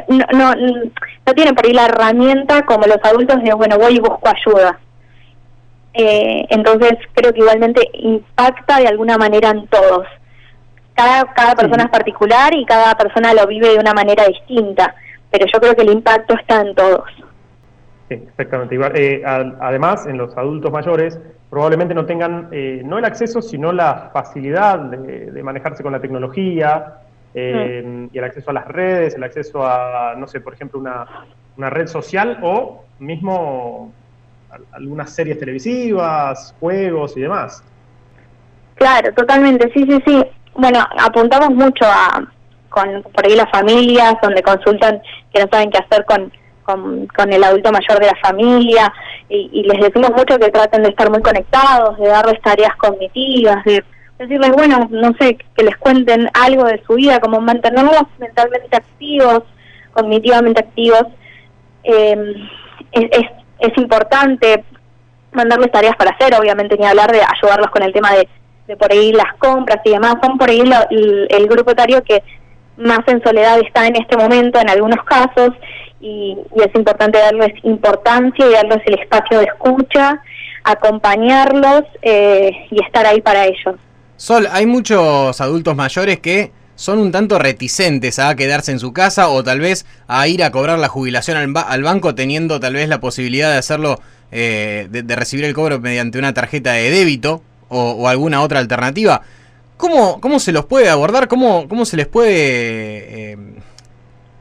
no, 0.08 0.26
no, 0.34 0.56
no 0.56 1.34
tienen 1.34 1.56
por 1.56 1.66
ahí 1.66 1.74
la 1.74 1.86
herramienta 1.86 2.64
como 2.64 2.86
los 2.86 2.98
adultos 3.04 3.42
de, 3.44 3.54
bueno, 3.54 3.78
voy 3.78 3.96
y 3.96 4.00
busco 4.00 4.28
ayuda. 4.28 4.80
Eh, 5.94 6.46
entonces 6.50 6.94
creo 7.14 7.32
que 7.34 7.40
igualmente 7.40 7.82
impacta 7.94 8.80
de 8.80 8.88
alguna 8.88 9.18
manera 9.18 9.50
en 9.50 9.68
todos. 9.68 10.08
Cada, 10.96 11.26
cada 11.34 11.56
persona 11.56 11.84
es 11.84 11.90
particular 11.90 12.54
y 12.54 12.66
cada 12.66 12.96
persona 12.96 13.34
lo 13.34 13.48
vive 13.48 13.70
de 13.70 13.80
una 13.80 13.94
manera 13.94 14.26
distinta, 14.26 14.96
pero 15.32 15.46
yo 15.52 15.60
creo 15.60 15.76
que 15.76 15.82
el 15.82 15.92
impacto 15.92 16.36
está 16.36 16.62
en 16.62 16.76
todos. 16.76 17.04
Sí, 18.10 18.16
exactamente. 18.16 18.76
Eh, 18.96 19.24
además, 19.26 20.06
en 20.08 20.18
los 20.18 20.36
adultos 20.38 20.72
mayores 20.72 21.20
probablemente 21.50 21.94
no 21.94 22.06
tengan 22.06 22.50
eh, 22.52 22.82
no 22.84 22.98
el 22.98 23.06
acceso, 23.06 23.42
sino 23.42 23.72
la 23.72 24.10
facilidad 24.12 24.80
de, 24.80 25.32
de 25.32 25.44
manejarse 25.44 25.84
con 25.84 25.92
la 25.92 26.00
tecnología, 26.00 27.03
eh, 27.34 28.08
y 28.12 28.18
el 28.18 28.24
acceso 28.24 28.52
a 28.52 28.54
las 28.54 28.68
redes, 28.68 29.16
el 29.16 29.24
acceso 29.24 29.66
a, 29.66 30.16
no 30.18 30.28
sé, 30.28 30.40
por 30.40 30.54
ejemplo, 30.54 30.80
una, 30.80 31.06
una 31.58 31.70
red 31.70 31.88
social 31.88 32.40
o 32.44 32.86
mismo 33.00 33.92
algunas 34.72 35.10
series 35.10 35.40
televisivas, 35.40 36.56
juegos 36.60 37.18
y 37.18 37.22
demás. 37.22 37.64
Claro, 38.76 39.14
totalmente, 39.14 39.72
sí, 39.74 39.86
sí, 39.88 40.00
sí. 40.06 40.24
Bueno, 40.56 40.86
apuntamos 41.00 41.50
mucho 41.52 41.86
a 41.86 42.28
con 42.70 43.04
por 43.04 43.26
ahí 43.26 43.36
las 43.36 43.52
familias 43.52 44.16
donde 44.22 44.42
consultan 44.42 45.00
que 45.32 45.44
no 45.44 45.48
saben 45.52 45.70
qué 45.70 45.78
hacer 45.78 46.06
con, 46.06 46.32
con, 46.64 47.32
el 47.32 47.44
adulto 47.44 47.72
mayor 47.72 48.00
de 48.00 48.08
la 48.08 48.16
familia 48.20 48.92
y 49.30 49.64
les 49.64 49.80
decimos 49.80 50.10
mucho 50.12 50.40
que 50.40 50.50
traten 50.50 50.82
de 50.84 50.90
estar 50.90 51.10
muy 51.10 51.22
conectados, 51.22 51.98
de 52.00 52.08
darles 52.08 52.42
tareas 52.42 52.76
cognitivas, 52.78 53.64
de 53.64 53.84
decirles, 54.18 54.52
bueno, 54.52 54.88
no 54.92 55.14
sé, 55.20 55.38
que 55.56 55.64
les 55.64 55.76
cuenten 55.78 56.30
algo 56.34 56.64
de 56.66 56.82
su 56.86 56.94
vida, 56.96 57.20
como 57.20 57.42
mantenerlos 57.42 58.04
mentalmente 58.20 58.76
activos, 58.76 59.44
cognitivamente 59.92 60.62
activos. 60.62 61.06
Eh, 61.84 62.36
es, 62.92 63.26
es, 63.60 63.78
importante 63.78 64.64
mandarles 65.32 65.72
tareas 65.72 65.96
para 65.96 66.12
hacer, 66.12 66.34
obviamente, 66.40 66.78
ni 66.78 66.86
hablar 66.86 67.12
de 67.12 67.22
ayudarlos 67.22 67.72
con 67.72 67.84
el 67.84 67.92
tema 67.92 68.12
de, 68.14 68.28
por 68.78 68.92
ahí 68.92 69.12
las 69.12 69.34
compras 69.38 69.80
y 69.84 69.92
demás. 69.92 70.16
Son 70.24 70.38
por 70.38 70.50
ahí 70.50 70.64
el, 70.90 71.48
grupo 71.48 71.72
etario 71.72 72.04
que 72.04 72.24
más 72.78 73.00
en 73.08 73.22
soledad 73.24 73.60
está 73.60 73.88
en 73.88 73.96
este 73.96 74.16
momento, 74.16 74.60
en 74.60 74.70
algunos 74.70 75.04
casos, 75.06 75.50
y, 76.00 76.38
y 76.56 76.62
es 76.62 76.74
importante 76.76 77.18
darles 77.18 77.54
importancia 77.64 78.46
y 78.46 78.54
darles 78.54 78.82
el 78.86 79.00
espacio 79.00 79.40
de 79.40 79.46
escucha 79.46 80.22
acompañarlos 80.64 81.84
eh, 82.02 82.52
y 82.72 82.84
estar 82.84 83.06
ahí 83.06 83.22
para 83.22 83.46
ellos. 83.46 83.76
Sol, 84.24 84.48
hay 84.50 84.66
muchos 84.66 85.42
adultos 85.42 85.76
mayores 85.76 86.22
que 86.22 86.54
son 86.78 87.00
un 87.00 87.12
tanto 87.12 87.40
reticentes 87.40 88.20
a 88.20 88.34
quedarse 88.38 88.72
en 88.72 88.80
su 88.80 88.94
casa 88.94 89.28
o 89.28 89.44
tal 89.44 89.60
vez 89.60 89.86
a 90.08 90.26
ir 90.30 90.46
a 90.46 90.52
cobrar 90.52 90.80
la 90.80 90.88
jubilación 90.88 91.58
al, 91.58 91.84
banco 91.84 92.16
teniendo 92.16 92.58
tal 92.62 92.76
vez 92.76 92.88
la 92.88 93.02
posibilidad 93.02 93.52
de 93.52 93.58
hacerlo, 93.58 94.00
eh, 94.32 94.88
de, 94.90 95.16
recibir 95.18 95.44
el 95.44 95.54
cobro 95.54 95.82
mediante 95.82 96.20
una 96.20 96.34
tarjeta 96.34 96.72
de 96.72 96.90
débito 96.90 97.44
o, 97.68 98.08
alguna 98.08 98.42
otra 98.42 98.60
alternativa. 98.60 99.24
¿Cómo, 99.76 100.22
¿Cómo, 100.22 100.40
se 100.40 100.54
los 100.54 100.64
puede 100.68 100.88
abordar? 100.88 101.28
¿Cómo, 101.28 101.68
cómo 101.68 101.84
se 101.84 101.98
les 101.98 102.08
puede 102.08 103.34
eh, 103.34 103.38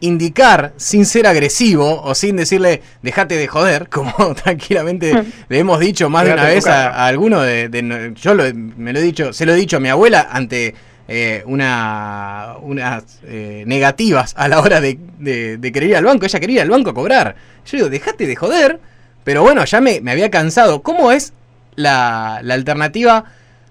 indicar 0.03 0.73
sin 0.77 1.07
ser 1.07 1.27
agresivo 1.29 2.03
o 2.03 2.15
sin 2.15 2.37
decirle 2.37 2.83
dejate 3.03 3.37
de 3.37 3.47
joder, 3.47 3.89
como 3.91 4.35
tranquilamente 4.43 5.15
mm. 5.15 5.33
le 5.49 5.59
hemos 5.59 5.81
dicho 5.81 6.11
más 6.11 6.27
de 6.27 6.35
una 6.35 6.45
vez 6.45 6.67
a, 6.67 7.07
alguno 7.07 7.41
de, 7.41 8.13
yo 8.21 8.35
me 8.35 8.93
lo 8.93 8.99
he 8.99 9.03
dicho, 9.03 9.33
se 9.33 9.47
lo 9.47 9.53
he 9.53 9.57
dicho 9.57 9.79
a 9.79 9.81
mi 9.81 9.89
abuela 9.89 10.29
ante 10.31 10.75
eh, 11.09 11.43
una 11.47 12.57
unas 12.61 13.21
eh, 13.25 13.65
negativas 13.67 14.35
a 14.37 14.49
la 14.49 14.61
hora 14.61 14.81
de, 14.81 14.99
de, 15.19 15.73
querer 15.73 15.91
ir 15.91 15.97
al 15.97 16.05
banco, 16.05 16.27
ella 16.27 16.41
quería 16.41 16.57
ir 16.57 16.63
al 16.63 16.71
banco 16.71 16.91
a 16.91 16.95
cobrar. 16.95 17.37
Yo 17.67 17.77
digo, 17.77 17.89
dejate 17.89 18.27
de 18.27 18.37
joder, 18.37 18.81
pero 19.25 19.43
bueno, 19.43 19.65
ya 19.65 19.81
me, 19.81 20.01
me 20.01 20.11
había 20.11 20.31
cansado. 20.31 20.83
¿Cómo 20.83 21.13
es 21.13 21.33
la, 21.75 22.41
la 22.43 22.55
alternativa 22.55 23.25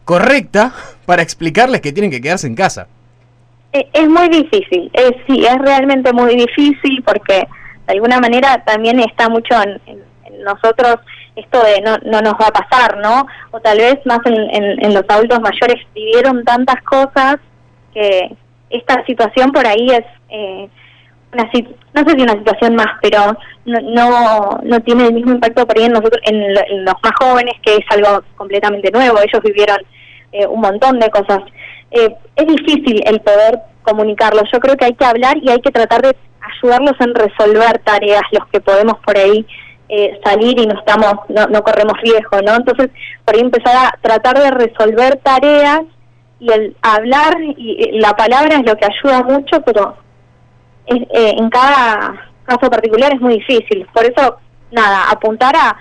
correcta 0.06 0.74
para 1.06 1.24
explicarles 1.24 1.82
que 1.82 1.92
tienen 1.92 2.12
que 2.12 2.22
quedarse 2.22 2.48
en 2.48 2.56
casa? 2.56 2.88
Eh, 3.74 3.88
es 3.94 4.08
muy 4.10 4.28
difícil, 4.28 4.90
es, 4.94 5.12
sí, 5.28 5.46
es 5.46 5.58
realmente 5.60 6.12
muy 6.12 6.36
difícil 6.36 7.02
porque 7.04 7.48
de 7.88 7.94
alguna 7.94 8.20
manera 8.20 8.64
también 8.66 9.00
está 9.00 9.30
mucho 9.30 9.56
en, 9.62 10.04
nosotros 10.44 10.98
esto 11.36 11.62
de 11.64 11.82
no, 11.82 11.98
no 12.04 12.20
nos 12.22 12.34
va 12.34 12.48
a 12.48 12.52
pasar, 12.52 12.98
¿no? 12.98 13.26
O 13.52 13.60
tal 13.60 13.78
vez 13.78 14.00
más 14.06 14.20
en, 14.26 14.94
los 14.94 15.04
adultos 15.08 15.40
mayores 15.40 15.86
vivieron 15.94 16.44
tantas 16.44 16.82
cosas 16.84 17.38
que 17.94 18.36
esta 18.70 19.06
situación 19.06 19.52
por 19.52 19.66
ahí 19.66 19.88
es 19.90 20.06
eh, 20.30 20.70
una 21.34 21.44
no 21.44 22.04
sé 22.04 22.16
si 22.16 22.22
una 22.24 22.34
situación 22.34 22.76
más, 22.76 22.88
pero 23.02 23.38
no, 23.66 23.80
no, 23.82 24.60
no 24.64 24.80
tiene 24.82 25.08
el 25.08 25.14
mismo 25.14 25.32
impacto 25.32 25.66
por 25.66 25.78
ahí 25.78 25.86
en 25.86 25.94
nosotros, 25.94 26.22
en, 26.26 26.54
los 26.84 26.96
más 27.04 27.14
jóvenes 27.22 27.56
que 27.64 27.76
es 27.76 27.86
algo 27.90 28.24
completamente 28.36 28.92
nuevo. 28.92 29.20
Ellos 29.20 29.42
vivieron 29.44 29.78
eh, 30.34 30.46
un 30.48 30.60
montón 30.60 31.00
de 31.00 31.10
cosas 31.10 31.40
eh, 31.92 32.16
es 32.36 32.48
difícil 32.48 33.02
el 33.06 33.20
poder 33.22 33.60
comunicarlo. 33.84 34.42
Yo 34.52 34.60
creo 34.60 34.78
que 34.78 34.86
hay 34.86 34.94
que 34.94 35.06
hablar 35.06 35.38
y 35.38 35.50
hay 35.50 35.60
que 35.60 35.72
tratar 35.72 36.02
de 36.02 36.16
ayudarlos 36.42 36.96
en 37.00 37.14
resolver 37.14 37.80
tareas, 37.80 38.24
los 38.32 38.48
que 38.48 38.62
podemos 38.62 38.98
por 39.06 39.18
ahí 39.18 39.46
eh, 39.90 40.20
salir 40.24 40.60
y 40.60 40.66
no 40.66 40.80
estamos, 40.80 41.14
no, 41.30 41.48
no 41.48 41.62
corremos 41.64 42.00
riesgo, 42.02 42.42
¿no? 42.42 42.56
Entonces, 42.56 42.90
por 43.26 43.36
ahí 43.36 43.42
empezar 43.42 43.76
a 43.76 43.98
tratar 44.02 44.40
de 44.40 44.52
resolver 44.52 45.18
tareas 45.18 45.82
y 46.40 46.52
el 46.52 46.76
hablar 46.82 47.38
y 47.42 48.00
la 48.00 48.14
palabra 48.14 48.56
es 48.56 48.66
lo 48.66 48.76
que 48.76 48.86
ayuda 48.86 49.24
mucho, 49.24 49.62
pero 49.62 49.98
es, 50.88 51.02
eh, 51.02 51.36
en 51.38 51.50
cada 51.50 52.32
caso 52.46 52.70
particular 52.70 53.14
es 53.14 53.22
muy 53.22 53.36
difícil. 53.36 53.86
Por 53.94 54.06
eso, 54.06 54.38
nada, 54.72 55.12
apuntar 55.12 55.56
a 55.56 55.78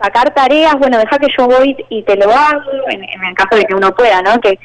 sacar 0.00 0.32
tareas, 0.34 0.74
bueno, 0.78 0.98
deja 0.98 1.18
que 1.18 1.28
yo 1.36 1.46
voy 1.46 1.76
y 1.88 2.02
te 2.02 2.16
lo 2.16 2.30
hago, 2.30 2.70
en, 2.88 3.02
el 3.02 3.34
caso 3.34 3.56
de 3.56 3.64
que 3.64 3.74
uno 3.74 3.94
pueda, 3.94 4.22
¿no? 4.22 4.40
Que, 4.40 4.58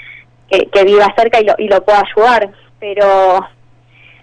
que, 0.49 0.83
viva 0.83 1.13
cerca 1.17 1.41
y 1.41 1.45
lo, 1.45 1.55
y 1.57 1.67
lo 1.67 1.83
pueda 1.83 2.01
ayudar, 2.01 2.49
pero 2.79 3.45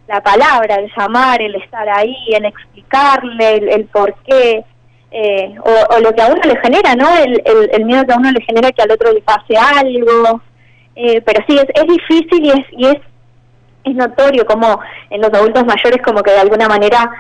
la 0.09 0.21
palabra, 0.23 0.77
el 0.77 0.91
llamar, 0.97 1.43
el 1.43 1.55
estar 1.57 1.89
ahí, 1.89 2.17
el 2.29 2.45
explicarle 2.47 3.57
el, 3.57 3.85
por 3.87 4.15
qué, 4.25 4.65
eh, 5.11 5.55
o, 5.61 6.01
lo 6.01 6.15
que 6.15 6.23
a 6.23 6.29
uno 6.29 6.41
le 6.45 6.59
genera, 6.61 6.95
¿no? 6.95 7.15
El, 7.17 7.43
el, 7.73 7.85
miedo 7.85 8.05
que 8.07 8.13
a 8.13 8.17
uno 8.17 8.31
le 8.31 8.45
genera 8.45 8.73
que 8.73 8.83
al 8.83 8.91
otro 8.91 9.13
le 9.13 9.21
pase 9.21 9.57
algo. 9.57 10.41
Eh, 10.95 11.21
pero 11.23 11.45
sí, 11.47 11.57
es, 11.57 11.67
es 11.75 11.87
difícil 11.87 12.45
y 12.45 12.51
es, 12.51 12.67
y 12.73 12.87
es, 12.87 12.97
es 13.85 13.95
notorio 13.95 14.45
como 14.47 14.81
en 15.11 15.21
los 15.21 15.33
adultos 15.33 15.65
mayores 15.65 16.03
como 16.03 16.23
que 16.23 16.33
de 16.33 16.41
alguna 16.41 16.69
manera, 16.69 17.11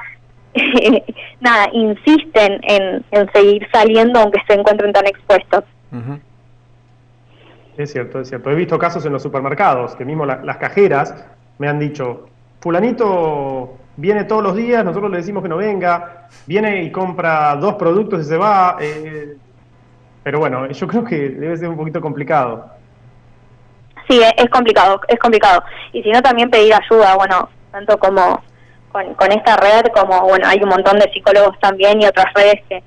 nada, 1.40 1.68
insisten 1.72 2.60
en, 2.62 3.04
en 3.10 3.32
seguir 3.32 3.66
saliendo 3.72 4.20
aunque 4.20 4.40
se 4.46 4.54
encuentren 4.54 4.92
tan 4.92 5.06
expuestos. 5.06 5.64
Es 7.76 7.92
cierto, 7.92 8.20
es 8.20 8.28
cierto. 8.28 8.50
He 8.50 8.54
visto 8.54 8.78
casos 8.78 9.04
en 9.06 9.12
los 9.12 9.22
supermercados 9.22 9.96
que 9.96 10.04
mismo 10.04 10.26
las 10.26 10.56
cajeras 10.58 11.26
me 11.58 11.68
han 11.68 11.78
dicho, 11.78 12.28
fulanito 12.60 13.76
viene 13.96 14.24
todos 14.24 14.42
los 14.42 14.56
días, 14.56 14.84
nosotros 14.84 15.10
le 15.10 15.18
decimos 15.18 15.42
que 15.42 15.48
no 15.48 15.56
venga, 15.56 16.28
viene 16.46 16.82
y 16.82 16.90
compra 16.90 17.56
dos 17.56 17.74
productos 17.74 18.22
y 18.22 18.24
se 18.24 18.36
va. 18.36 18.76
Eh, 18.80 19.36
pero 20.22 20.38
bueno, 20.38 20.68
yo 20.68 20.86
creo 20.86 21.04
que 21.04 21.30
debe 21.30 21.56
ser 21.56 21.68
un 21.68 21.76
poquito 21.76 22.00
complicado. 22.00 22.70
Sí, 24.08 24.20
es 24.36 24.50
complicado, 24.50 25.00
es 25.08 25.18
complicado. 25.18 25.62
Y 25.92 26.02
si 26.02 26.10
no, 26.10 26.20
también 26.22 26.50
pedir 26.50 26.74
ayuda, 26.74 27.16
bueno, 27.16 27.48
tanto 27.70 27.98
como 27.98 28.42
con, 28.92 29.32
esta 29.32 29.56
red, 29.56 29.86
como, 29.94 30.20
bueno, 30.22 30.46
hay 30.46 30.58
un 30.62 30.68
montón 30.68 30.98
de 30.98 31.10
psicólogos 31.12 31.58
también 31.60 32.00
y 32.00 32.06
otras 32.06 32.32
redes 32.34 32.60
que, 32.68 32.82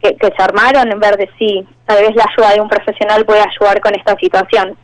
que, 0.00 0.32
se 0.34 0.42
armaron, 0.42 0.90
en 0.90 1.00
vez 1.00 1.16
de 1.16 1.28
sí, 1.38 1.66
tal 1.84 2.02
vez 2.02 2.14
la 2.14 2.24
ayuda 2.24 2.54
de 2.54 2.60
un 2.60 2.68
profesional 2.68 3.24
puede 3.24 3.40
ayudar 3.40 3.80
con 3.80 3.94
esta 3.94 4.16
situación. 4.16 4.76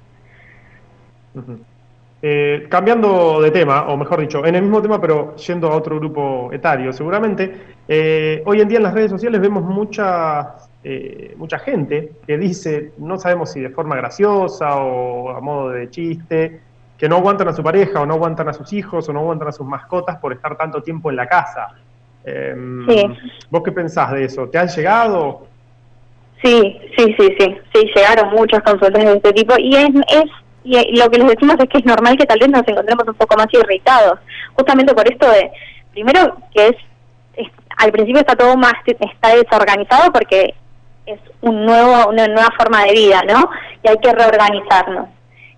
Eh, 2.23 2.67
cambiando 2.71 3.41
de 3.43 3.51
tema, 3.51 3.87
o 3.89 3.97
mejor 3.97 4.21
dicho, 4.21 4.45
en 4.47 4.55
el 4.55 4.63
mismo 4.63 4.81
tema, 4.81 5.01
pero 5.01 5.37
yendo 5.37 5.69
a 5.69 5.77
otro 5.77 5.97
grupo 5.97 6.51
etario, 6.53 6.93
seguramente, 6.93 7.75
eh, 7.87 8.43
hoy 8.47 8.61
en 8.61 8.69
día 8.69 8.79
en 8.79 8.85
las 8.85 8.95
redes 8.95 9.11
sociales 9.11 9.41
vemos 9.41 9.63
mucha, 9.63 10.55
eh, 10.83 11.35
mucha 11.37 11.59
gente 11.59 12.13
que 12.27 12.39
dice, 12.39 12.93
no 12.99 13.19
sabemos 13.19 13.53
si 13.53 13.61
de 13.61 13.69
forma 13.69 13.97
graciosa 13.97 14.77
o 14.77 15.31
a 15.31 15.41
modo 15.41 15.71
de 15.71 15.91
chiste, 15.91 16.61
que 16.99 17.09
no 17.09 17.17
aguantan 17.17 17.49
a 17.49 17.53
su 17.53 17.63
pareja 17.63 18.01
o 18.01 18.07
no 18.07 18.15
aguantan 18.15 18.49
a 18.49 18.53
sus 18.53 18.73
hijos 18.73 19.09
o 19.09 19.13
no 19.13 19.21
aguantan 19.21 19.49
a 19.49 19.53
sus 19.53 19.67
mascotas 19.67 20.17
por 20.19 20.33
estar 20.33 20.57
tanto 20.57 20.83
tiempo 20.83 21.11
en 21.11 21.17
la 21.17 21.27
casa. 21.27 21.69
Em, 22.25 22.87
¿Vos 23.51 23.63
qué 23.63 23.73
pensás 23.73 24.13
de 24.13 24.25
eso? 24.25 24.49
¿Te 24.49 24.59
han 24.59 24.69
llegado? 24.69 25.47
Sí, 26.43 26.81
sí, 26.97 27.15
sí, 27.19 27.37
sí, 27.39 27.59
sí, 27.73 27.91
llegaron 27.95 28.31
muchos 28.31 28.61
consultas 28.61 29.05
de 29.05 29.13
este 29.15 29.33
tipo 29.33 29.55
y 29.59 29.75
es, 29.77 29.91
es 30.09 30.25
y 30.65 30.99
lo 30.99 31.11
que 31.11 31.19
les 31.19 31.29
decimos 31.29 31.57
es 31.59 31.69
que 31.69 31.79
es 31.79 31.85
normal 31.85 32.17
que 32.17 32.25
tal 32.27 32.39
vez 32.39 32.49
nos 32.49 32.67
encontremos 32.67 33.07
un 33.07 33.15
poco 33.15 33.37
más 33.37 33.49
irritados, 33.53 34.19
justamente 34.55 34.95
por 34.95 35.11
esto 35.11 35.31
de, 35.31 35.51
primero 35.93 36.37
que 36.55 36.69
es, 36.69 36.77
al 37.77 37.93
principio 37.93 38.21
está 38.21 38.35
todo 38.35 38.57
más, 38.57 38.73
está 38.87 39.37
desorganizado 39.37 40.11
porque 40.13 40.55
es 41.05 41.21
un 41.43 41.67
nuevo, 41.67 42.09
una 42.09 42.27
nueva 42.27 42.49
forma 42.57 42.85
de 42.85 42.93
vida, 42.93 43.23
¿no? 43.29 43.51
Y 43.83 43.89
hay 43.89 43.99
que 43.99 44.13
reorganizarnos. 44.13 45.09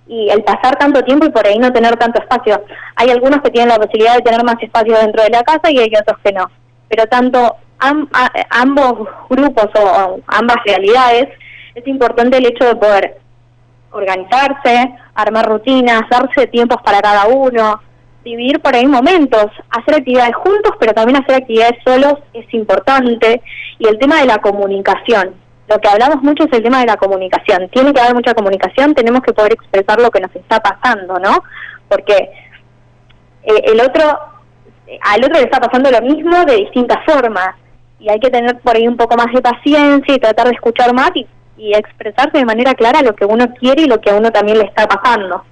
Y 0.09 0.29
el 0.31 0.45
pasar 0.45 0.77
tanto 0.77 1.03
tiempo 1.03 1.27
y 1.27 1.31
por 1.31 1.47
ahí 1.47 1.59
no 1.59 1.73
tener 1.73 1.97
tanto 1.97 2.21
espacio. 2.21 2.63
Hay 2.95 3.11
algunos 3.11 3.41
que 3.41 3.51
tienen 3.51 3.71
la 3.71 3.79
posibilidad 3.79 4.15
de 4.15 4.23
tener 4.23 4.45
más 4.45 4.57
espacio 4.61 4.97
dentro 4.99 5.23
de 5.23 5.31
la 5.31 5.43
casa 5.43 5.71
y 5.71 5.79
hay 5.79 5.91
otros 6.01 6.19
que 6.23 6.33
no. 6.33 6.51
Pero 6.89 7.07
tanto 7.07 7.57
ambos 7.79 9.09
grupos 9.29 9.69
o 9.75 10.21
ambas 10.27 10.57
realidades, 10.65 11.29
es 11.75 11.87
importante 11.87 12.39
el 12.39 12.47
hecho 12.47 12.65
de 12.65 12.77
poder 12.77 13.19
organizarse, 13.91 14.95
armar 15.15 15.47
rutinas, 15.47 16.03
darse 16.11 16.47
tiempos 16.47 16.81
para 16.83 17.01
cada 17.01 17.27
uno, 17.27 17.81
vivir 18.25 18.61
por 18.61 18.75
ahí 18.75 18.87
momentos, 18.87 19.47
hacer 19.71 19.97
actividades 19.97 20.35
juntos, 20.37 20.73
pero 20.81 20.93
también 20.93 21.23
hacer 21.23 21.37
actividades 21.37 21.79
solos 21.85 22.15
es 22.33 22.47
importante. 22.55 23.43
Y 23.79 23.87
el 23.87 23.99
tema 23.99 24.21
de 24.21 24.27
la 24.27 24.39
comunicación, 24.39 25.35
lo 25.69 25.79
que 25.81 25.89
hablamos 25.89 26.23
mucho 26.23 26.45
es 26.45 26.53
el 26.53 26.63
tema 26.63 26.81
de 26.81 26.87
la 26.87 26.97
comunicación. 26.97 27.69
Tiene 27.71 27.93
que 27.93 28.01
haber 28.01 28.15
mucha 28.15 28.35
comunicación, 28.35 28.95
tenemos 28.95 29.21
que 29.23 29.33
poder 29.33 29.53
expresar 29.53 30.01
lo 30.01 30.11
que 30.11 30.21
nos 30.21 30.35
está 30.35 30.61
pasando, 30.61 31.19
¿no? 31.19 31.43
Porque 31.89 32.31
eh, 33.43 33.63
el 33.65 33.81
otro, 33.81 34.19
al 35.03 35.25
otro 35.25 35.35
le 35.35 35.45
está 35.45 35.61
pasando 35.61 35.91
lo 35.91 36.01
mismo 36.03 36.45
de 36.45 36.57
distintas 36.57 37.05
formas 37.05 37.57
y 37.99 38.09
hay 38.09 38.21
que 38.21 38.31
tener 38.31 38.59
por 38.61 38.77
ahí 38.77 38.87
un 38.87 38.97
poco 38.97 39.17
más 39.17 39.33
de 39.33 39.43
paciencia 39.43 40.15
y 40.15 40.19
tratar 40.19 40.49
de 40.49 40.55
escuchar 40.55 40.93
más 40.95 41.11
y 41.15 41.27
y 41.57 41.75
expresarse 41.75 42.39
de 42.39 42.45
manera 42.45 42.75
clara 42.75 43.03
lo 43.03 43.15
que 43.15 43.25
uno 43.25 43.53
quiere 43.55 43.83
y 43.83 43.87
lo 43.87 44.01
que 44.01 44.11
a 44.11 44.15
uno 44.15 44.31
también 44.31 44.59
le 44.59 44.65
está 44.65 44.87
pasando. 44.87 45.45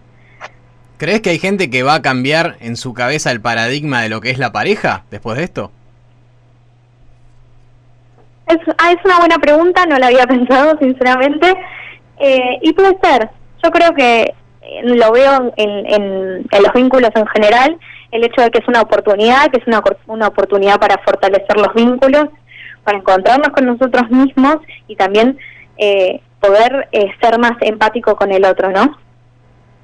¿Crees 0.97 1.23
que 1.23 1.31
hay 1.31 1.39
gente 1.39 1.71
que 1.71 1.83
va 1.83 1.95
a 1.95 2.03
cambiar 2.03 2.57
en 2.61 2.77
su 2.77 2.95
cabeza 2.95 3.31
el 3.31 3.41
paradigma 3.41 4.03
de 4.03 4.09
lo 4.09 4.21
que 4.21 4.31
es 4.31 4.39
la 4.39 4.53
pareja 4.53 5.05
después 5.11 5.37
de 5.37 5.45
esto? 5.45 5.73
Es, 8.47 8.59
ah, 8.79 8.93
es 8.93 9.05
una 9.05 9.19
buena 9.19 9.39
pregunta, 9.39 9.87
no 9.87 9.99
la 9.99 10.09
había 10.09 10.27
pensado 10.29 10.79
sinceramente. 10.79 11.55
Eh, 12.19 12.59
y 12.63 12.73
puede 12.73 12.97
ser, 13.03 13.29
yo 13.63 13.71
creo 13.71 13.93
que 13.95 14.23
eh, 14.63 14.83
lo 14.83 15.13
veo 15.13 15.53
en, 15.57 15.87
en, 15.87 16.63
los 16.63 16.73
vínculos 16.75 17.11
en 17.15 17.27
general, 17.27 17.77
el 18.13 18.25
hecho 18.25 18.43
de 18.43 18.51
que 18.51 18.59
es 18.59 18.69
una 18.69 18.83
oportunidad, 18.83 19.51
que 19.51 19.59
es 19.59 19.67
una, 19.67 19.83
una 20.07 20.29
oportunidad 20.29 20.79
para 20.79 20.99
fortalecer 21.05 21.57
los 21.57 21.75
vínculos, 21.75 22.27
para 22.85 22.99
encontrarnos 22.99 23.49
con 23.49 23.67
nosotros 23.67 24.09
mismos 24.11 24.57
y 24.87 24.97
también 24.97 25.39
eh, 25.77 26.21
poder 26.41 26.89
eh, 26.93 27.07
ser 27.21 27.39
más 27.39 27.53
empático 27.61 28.15
con 28.15 28.31
el 28.31 28.45
otro, 28.45 28.71
¿no? 28.71 28.97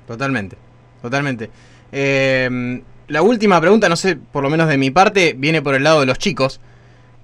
Totalmente, 0.07 0.57
totalmente. 1.03 1.51
Em, 1.91 2.83
la 3.09 3.23
última 3.23 3.61
pregunta, 3.61 3.89
no 3.89 3.97
sé, 3.97 4.17
por 4.17 4.43
lo 4.43 4.51
menos 4.51 4.69
de 4.69 4.77
mi 4.77 4.91
parte, 4.91 5.35
viene 5.37 5.63
por 5.63 5.75
el 5.75 5.83
lado 5.83 6.01
de 6.01 6.07
los 6.07 6.19
chicos, 6.19 6.61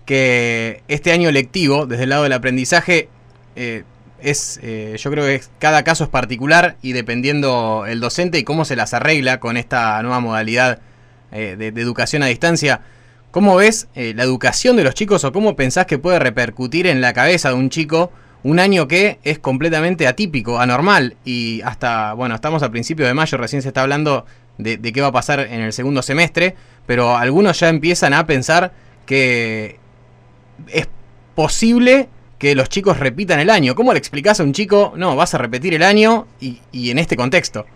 que 0.07 0.83
este 0.89 1.13
año 1.13 1.31
lectivo, 1.31 1.87
desde 1.87 2.05
el 2.05 2.11
lado 2.11 2.23
del 2.23 2.33
aprendizaje, 2.33 3.09
eh, 3.57 3.85
es, 4.21 4.59
yo 4.99 5.11
creo 5.11 5.27
que 5.27 5.43
cada 5.59 5.85
caso 5.85 6.05
es 6.05 6.11
particular 6.11 6.77
y 6.81 6.93
dependiendo 6.93 7.85
el 7.87 8.01
docente 8.01 8.39
y 8.39 8.45
cómo 8.45 8.65
se 8.65 8.75
las 8.75 8.95
arregla 8.95 9.41
con 9.41 9.59
esta 9.59 10.03
nueva 10.03 10.21
modalidad 10.21 10.81
de, 11.31 11.67
educación 11.69 12.23
a 12.23 12.27
distancia, 12.27 12.81
¿cómo 13.31 13.57
ves 13.57 13.89
la 13.95 14.23
educación 14.23 14.77
de 14.77 14.85
los 14.85 14.95
chicos 14.95 15.23
o 15.25 15.33
cómo 15.33 15.55
pensás 15.55 15.85
que 15.85 15.99
puede 15.99 16.19
repercutir 16.19 16.87
en 16.87 17.03
la 17.03 17.13
cabeza 17.13 17.51
de 17.51 17.57
un 17.57 17.69
chico 17.69 18.11
un 18.47 18.61
año 18.61 18.87
que 18.87 19.19
es 19.25 19.41
completamente 19.41 20.07
atípico, 20.07 20.61
anormal, 20.61 21.17
y 21.25 21.63
hasta, 21.63 22.13
bueno, 22.13 22.37
estamos 22.37 22.63
a 22.63 22.71
principios 22.71 23.09
de 23.09 23.15
mayo, 23.15 23.37
recién 23.39 23.61
se 23.61 23.69
está 23.69 23.83
hablando 23.83 24.25
de, 24.57 24.79
qué 24.81 25.01
va 25.01 25.09
a 25.09 25.13
pasar 25.13 25.41
en 25.41 25.63
el 25.63 25.73
segundo 25.73 26.01
semestre, 26.01 26.55
pero 26.87 27.17
algunos 27.17 27.59
ya 27.59 27.69
empiezan 27.69 28.15
a 28.15 28.25
pensar 28.25 28.73
que 29.05 29.81
es 30.69 30.89
posible 31.35 32.09
que 32.39 32.55
los 32.55 32.69
chicos 32.69 32.99
repitan 32.99 33.41
el 33.41 33.51
año. 33.51 33.75
¿Cómo 33.75 33.93
le 33.93 33.99
explicás 33.99 34.41
a 34.41 34.43
un 34.43 34.53
chico, 34.53 34.93
no, 34.97 35.17
vas 35.17 35.35
a 35.35 35.39
repetir 35.39 35.75
el 35.75 35.83
año 35.83 36.27
y, 36.41 36.61
y 36.73 36.91
en 36.91 36.99
este 36.99 37.17
contexto? 37.17 37.67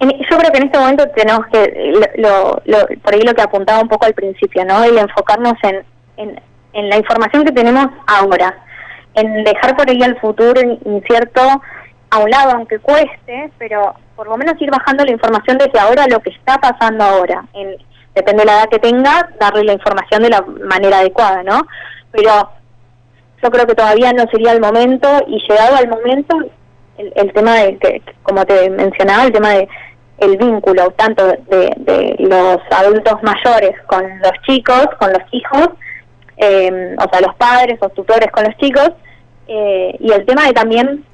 Yo 0.00 0.38
creo 0.38 0.50
que 0.50 0.58
en 0.58 0.64
este 0.64 0.78
momento 0.78 1.08
tenemos 1.14 1.46
que, 1.46 1.92
lo, 2.16 2.60
por 3.02 3.14
ahí 3.14 3.20
lo 3.22 3.34
que 3.34 3.42
apuntaba 3.42 3.80
un 3.80 3.88
poco 3.88 4.06
al 4.06 4.14
principio, 4.14 4.64
¿no? 4.64 4.82
El 4.82 4.98
enfocarnos 4.98 5.54
en, 5.62 5.84
en, 6.16 6.40
en 6.72 6.88
la 6.88 6.96
información 6.96 7.44
que 7.44 7.52
tenemos 7.52 7.86
ahora 8.06 8.62
en 9.14 9.44
dejar 9.44 9.76
por 9.76 9.88
ahí 9.88 10.02
el 10.02 10.18
futuro 10.18 10.60
incierto 10.84 11.40
a 12.10 12.18
un 12.18 12.30
lado, 12.30 12.52
aunque 12.52 12.78
cueste, 12.78 13.50
pero 13.58 13.94
por 14.16 14.28
lo 14.28 14.36
menos 14.36 14.60
ir 14.60 14.70
bajando 14.70 15.04
la 15.04 15.12
información 15.12 15.58
desde 15.58 15.78
ahora 15.78 16.06
lo 16.06 16.20
que 16.20 16.30
está 16.30 16.58
pasando 16.58 17.04
ahora. 17.04 17.44
En, 17.54 17.76
depende 18.14 18.42
de 18.42 18.46
la 18.46 18.58
edad 18.58 18.68
que 18.68 18.78
tenga, 18.78 19.30
darle 19.40 19.64
la 19.64 19.72
información 19.72 20.22
de 20.22 20.30
la 20.30 20.42
manera 20.42 20.98
adecuada, 20.98 21.42
¿no? 21.42 21.66
Pero 22.10 22.50
yo 23.42 23.50
creo 23.50 23.66
que 23.66 23.74
todavía 23.74 24.12
no 24.12 24.24
sería 24.30 24.52
el 24.52 24.60
momento 24.60 25.08
y 25.26 25.38
llegado 25.48 25.76
al 25.76 25.88
momento, 25.88 26.38
el, 26.98 27.32
tema 27.32 27.54
de, 27.56 27.78
que, 27.78 28.02
como 28.22 28.44
te 28.44 28.70
mencionaba, 28.70 29.24
el 29.24 29.32
tema 29.32 29.50
de 29.50 29.68
el 30.18 30.36
vínculo 30.36 30.90
tanto 30.92 31.26
de, 31.26 31.72
de 31.78 32.14
los 32.18 32.58
adultos 32.70 33.14
mayores 33.22 33.74
con 33.86 34.02
los 34.20 34.32
chicos, 34.46 34.86
con 35.00 35.12
los 35.12 35.22
hijos, 35.32 35.70
eh, 36.36 36.96
o 36.98 37.10
sea, 37.10 37.20
los 37.20 37.34
padres 37.36 37.78
o 37.80 37.88
tutores 37.88 38.30
con 38.30 38.44
los 38.44 38.56
chicos, 38.56 38.90
eh, 39.48 39.96
y 39.98 40.12
el 40.12 40.24
tema 40.24 40.46
de 40.46 40.52
también 40.52 41.04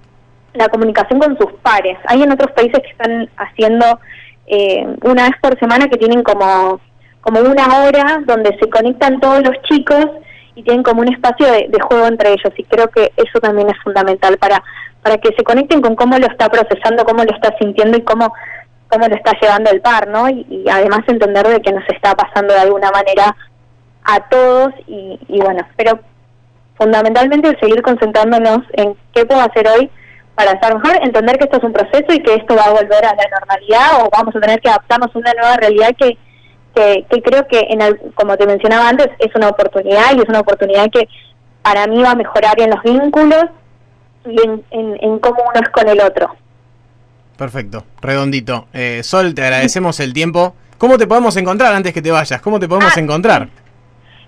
la 0.55 0.69
comunicación 0.69 1.19
con 1.19 1.39
sus 1.39 1.53
pares. 1.63 1.97
Hay 2.07 2.23
en 2.23 2.33
otros 2.33 2.53
países 2.53 2.81
que 2.81 2.91
están 2.91 3.29
haciendo 3.37 4.01
eh, 4.47 4.87
una 5.03 5.25
vez 5.25 5.33
por 5.41 5.59
semana 5.59 5.89
que 5.89 5.99
tienen 5.99 6.23
como, 6.23 6.81
como 7.29 7.41
una 7.41 7.83
hora 7.83 8.23
donde 8.25 8.57
se 8.59 8.71
conectan 8.71 9.21
todos 9.21 9.43
los 9.43 9.61
chicos 9.65 10.07
y 10.55 10.63
tienen 10.63 10.83
como 10.83 11.03
un 11.03 11.13
espacio 11.13 11.47
de, 11.47 11.69
juego 11.79 12.07
entre 12.07 12.31
ellos 12.31 12.55
y 12.57 12.65
creo 12.65 12.89
que 12.89 13.13
eso 13.17 13.39
también 13.39 13.69
es 13.69 13.77
fundamental 13.83 14.39
para 14.39 14.63
para 15.03 15.19
que 15.19 15.35
se 15.37 15.45
conecten 15.45 15.83
con 15.83 15.95
cómo 15.95 16.19
lo 16.19 16.27
está 16.27 16.49
procesando, 16.49 17.05
cómo 17.05 17.25
lo 17.25 17.35
está 17.35 17.55
sintiendo 17.59 17.99
y 17.99 18.03
cómo 18.03 18.33
cómo 18.89 19.07
lo 19.07 19.15
está 19.15 19.33
llevando 19.43 19.71
el 19.71 19.83
par, 19.83 20.09
¿no? 20.09 20.31
Y, 20.31 20.65
además 20.73 21.01
entender 21.07 21.47
de 21.47 21.61
que 21.61 21.71
nos 21.71 21.87
está 21.91 22.15
pasando 22.15 22.55
de 22.55 22.61
alguna 22.61 22.91
manera 22.91 23.37
a 24.05 24.21
todos 24.31 24.73
y, 24.87 25.19
bueno, 25.29 25.69
pero 25.77 26.01
fundamentalmente 26.79 27.59
seguir 27.61 27.83
concentrándonos 27.83 28.61
en 28.73 28.97
qué 29.13 29.27
puedo 29.27 29.43
hacer 29.43 29.69
hoy 29.69 29.91
para 30.35 30.53
estar 30.53 30.75
mejor, 30.75 30.97
entender 31.03 31.37
que 31.37 31.45
esto 31.45 31.59
es 31.59 31.65
un 31.65 31.75
proceso 31.75 32.11
y 32.11 32.23
que 32.23 32.37
esto 32.37 32.57
va 32.57 32.65
a 32.65 32.71
volver 32.71 33.05
a 33.05 33.15
la 33.15 33.25
normalidad 33.39 34.01
o 34.01 34.09
vamos 34.11 34.35
a 34.35 34.41
tener 34.41 34.61
que 34.63 34.71
adaptarnos 34.71 35.15
a 35.15 35.19
una 35.19 35.35
nueva 35.35 35.57
realidad 35.57 35.91
que, 35.99 36.17
que, 36.79 37.23
creo 37.23 37.47
que, 37.49 37.67
en 37.71 38.13
como 38.15 38.37
te 38.37 38.47
mencionaba 38.47 38.89
antes, 38.89 39.09
es 39.19 39.35
una 39.35 39.49
oportunidad 39.49 40.15
y 40.15 40.21
es 40.21 40.29
una 40.29 40.41
oportunidad 40.41 40.91
que 40.91 41.09
para 41.63 41.87
mí 41.87 42.01
va 42.03 42.13
a 42.13 42.15
mejorar 42.15 42.61
en 42.61 42.71
los 42.71 42.83
vínculos 42.83 43.47
y 44.25 44.41
en, 44.41 44.65
en, 44.71 45.19
cómo 45.19 45.43
uno 45.43 45.61
es 45.61 45.69
con 45.71 45.89
el 45.89 46.01
otro. 46.01 46.35
Perfecto, 47.37 47.85
redondito. 48.01 48.67
Eh, 48.73 49.03
Sol, 49.03 49.35
te 49.35 49.43
agradecemos 49.43 50.01
el 50.01 50.13
tiempo. 50.13 50.55
¿Cómo 50.77 50.99
te 50.99 51.07
podemos 51.07 51.37
encontrar 51.37 51.75
antes 51.75 51.93
que 51.93 52.03
te 52.03 52.11
vayas? 52.11 52.41
¿Cómo 52.41 52.61
te 52.61 52.69
podemos 52.69 52.97
ah, 52.97 53.01
encontrar? 53.01 53.49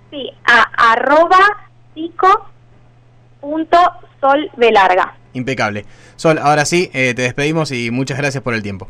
Sí, 0.09 0.29
a 0.45 0.91
arroba 0.91 1.39
punto 3.39 3.77
sol 4.19 4.51
de 4.57 4.71
larga. 4.71 5.15
Impecable. 5.33 5.85
Sol, 6.15 6.37
ahora 6.37 6.65
sí, 6.65 6.89
eh, 6.93 7.13
te 7.13 7.21
despedimos 7.21 7.71
y 7.71 7.91
muchas 7.91 8.17
gracias 8.17 8.43
por 8.43 8.53
el 8.53 8.61
tiempo. 8.61 8.87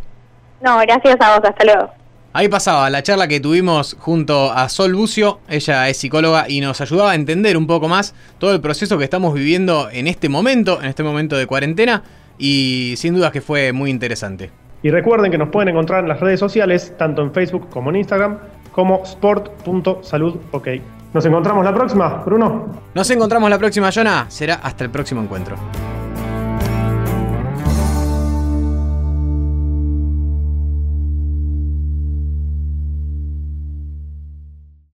No, 0.61 0.79
gracias 0.79 1.17
a 1.19 1.37
vos, 1.37 1.47
hasta 1.47 1.63
luego. 1.63 2.00
Ahí 2.33 2.47
pasaba 2.47 2.89
la 2.89 3.03
charla 3.03 3.27
que 3.27 3.41
tuvimos 3.41 3.97
junto 3.99 4.53
a 4.53 4.69
Sol 4.69 4.95
Bucio, 4.95 5.39
ella 5.49 5.89
es 5.89 5.97
psicóloga 5.97 6.45
y 6.47 6.61
nos 6.61 6.79
ayudaba 6.79 7.11
a 7.11 7.15
entender 7.15 7.57
un 7.57 7.67
poco 7.67 7.89
más 7.89 8.15
todo 8.37 8.53
el 8.53 8.61
proceso 8.61 8.97
que 8.97 9.03
estamos 9.03 9.33
viviendo 9.33 9.89
en 9.91 10.07
este 10.07 10.29
momento, 10.29 10.81
en 10.81 10.87
este 10.87 11.03
momento 11.03 11.35
de 11.35 11.45
cuarentena 11.45 12.03
y 12.37 12.93
sin 12.95 13.15
dudas 13.15 13.31
que 13.31 13.41
fue 13.41 13.73
muy 13.73 13.89
interesante. 13.89 14.49
Y 14.81 14.91
recuerden 14.91 15.29
que 15.29 15.37
nos 15.37 15.49
pueden 15.49 15.69
encontrar 15.69 16.03
en 16.03 16.07
las 16.09 16.21
redes 16.21 16.39
sociales, 16.39 16.93
tanto 16.97 17.21
en 17.21 17.33
Facebook 17.33 17.69
como 17.69 17.89
en 17.89 17.97
Instagram, 17.97 18.37
como 18.71 19.03
sport.saludok. 19.03 20.67
Nos 21.13 21.25
encontramos 21.25 21.65
la 21.65 21.73
próxima, 21.73 22.23
Bruno. 22.25 22.67
Nos 22.95 23.09
encontramos 23.11 23.49
la 23.49 23.59
próxima, 23.59 23.91
Jonah. 23.91 24.27
Será 24.29 24.55
hasta 24.55 24.85
el 24.85 24.89
próximo 24.89 25.21
encuentro. 25.21 25.57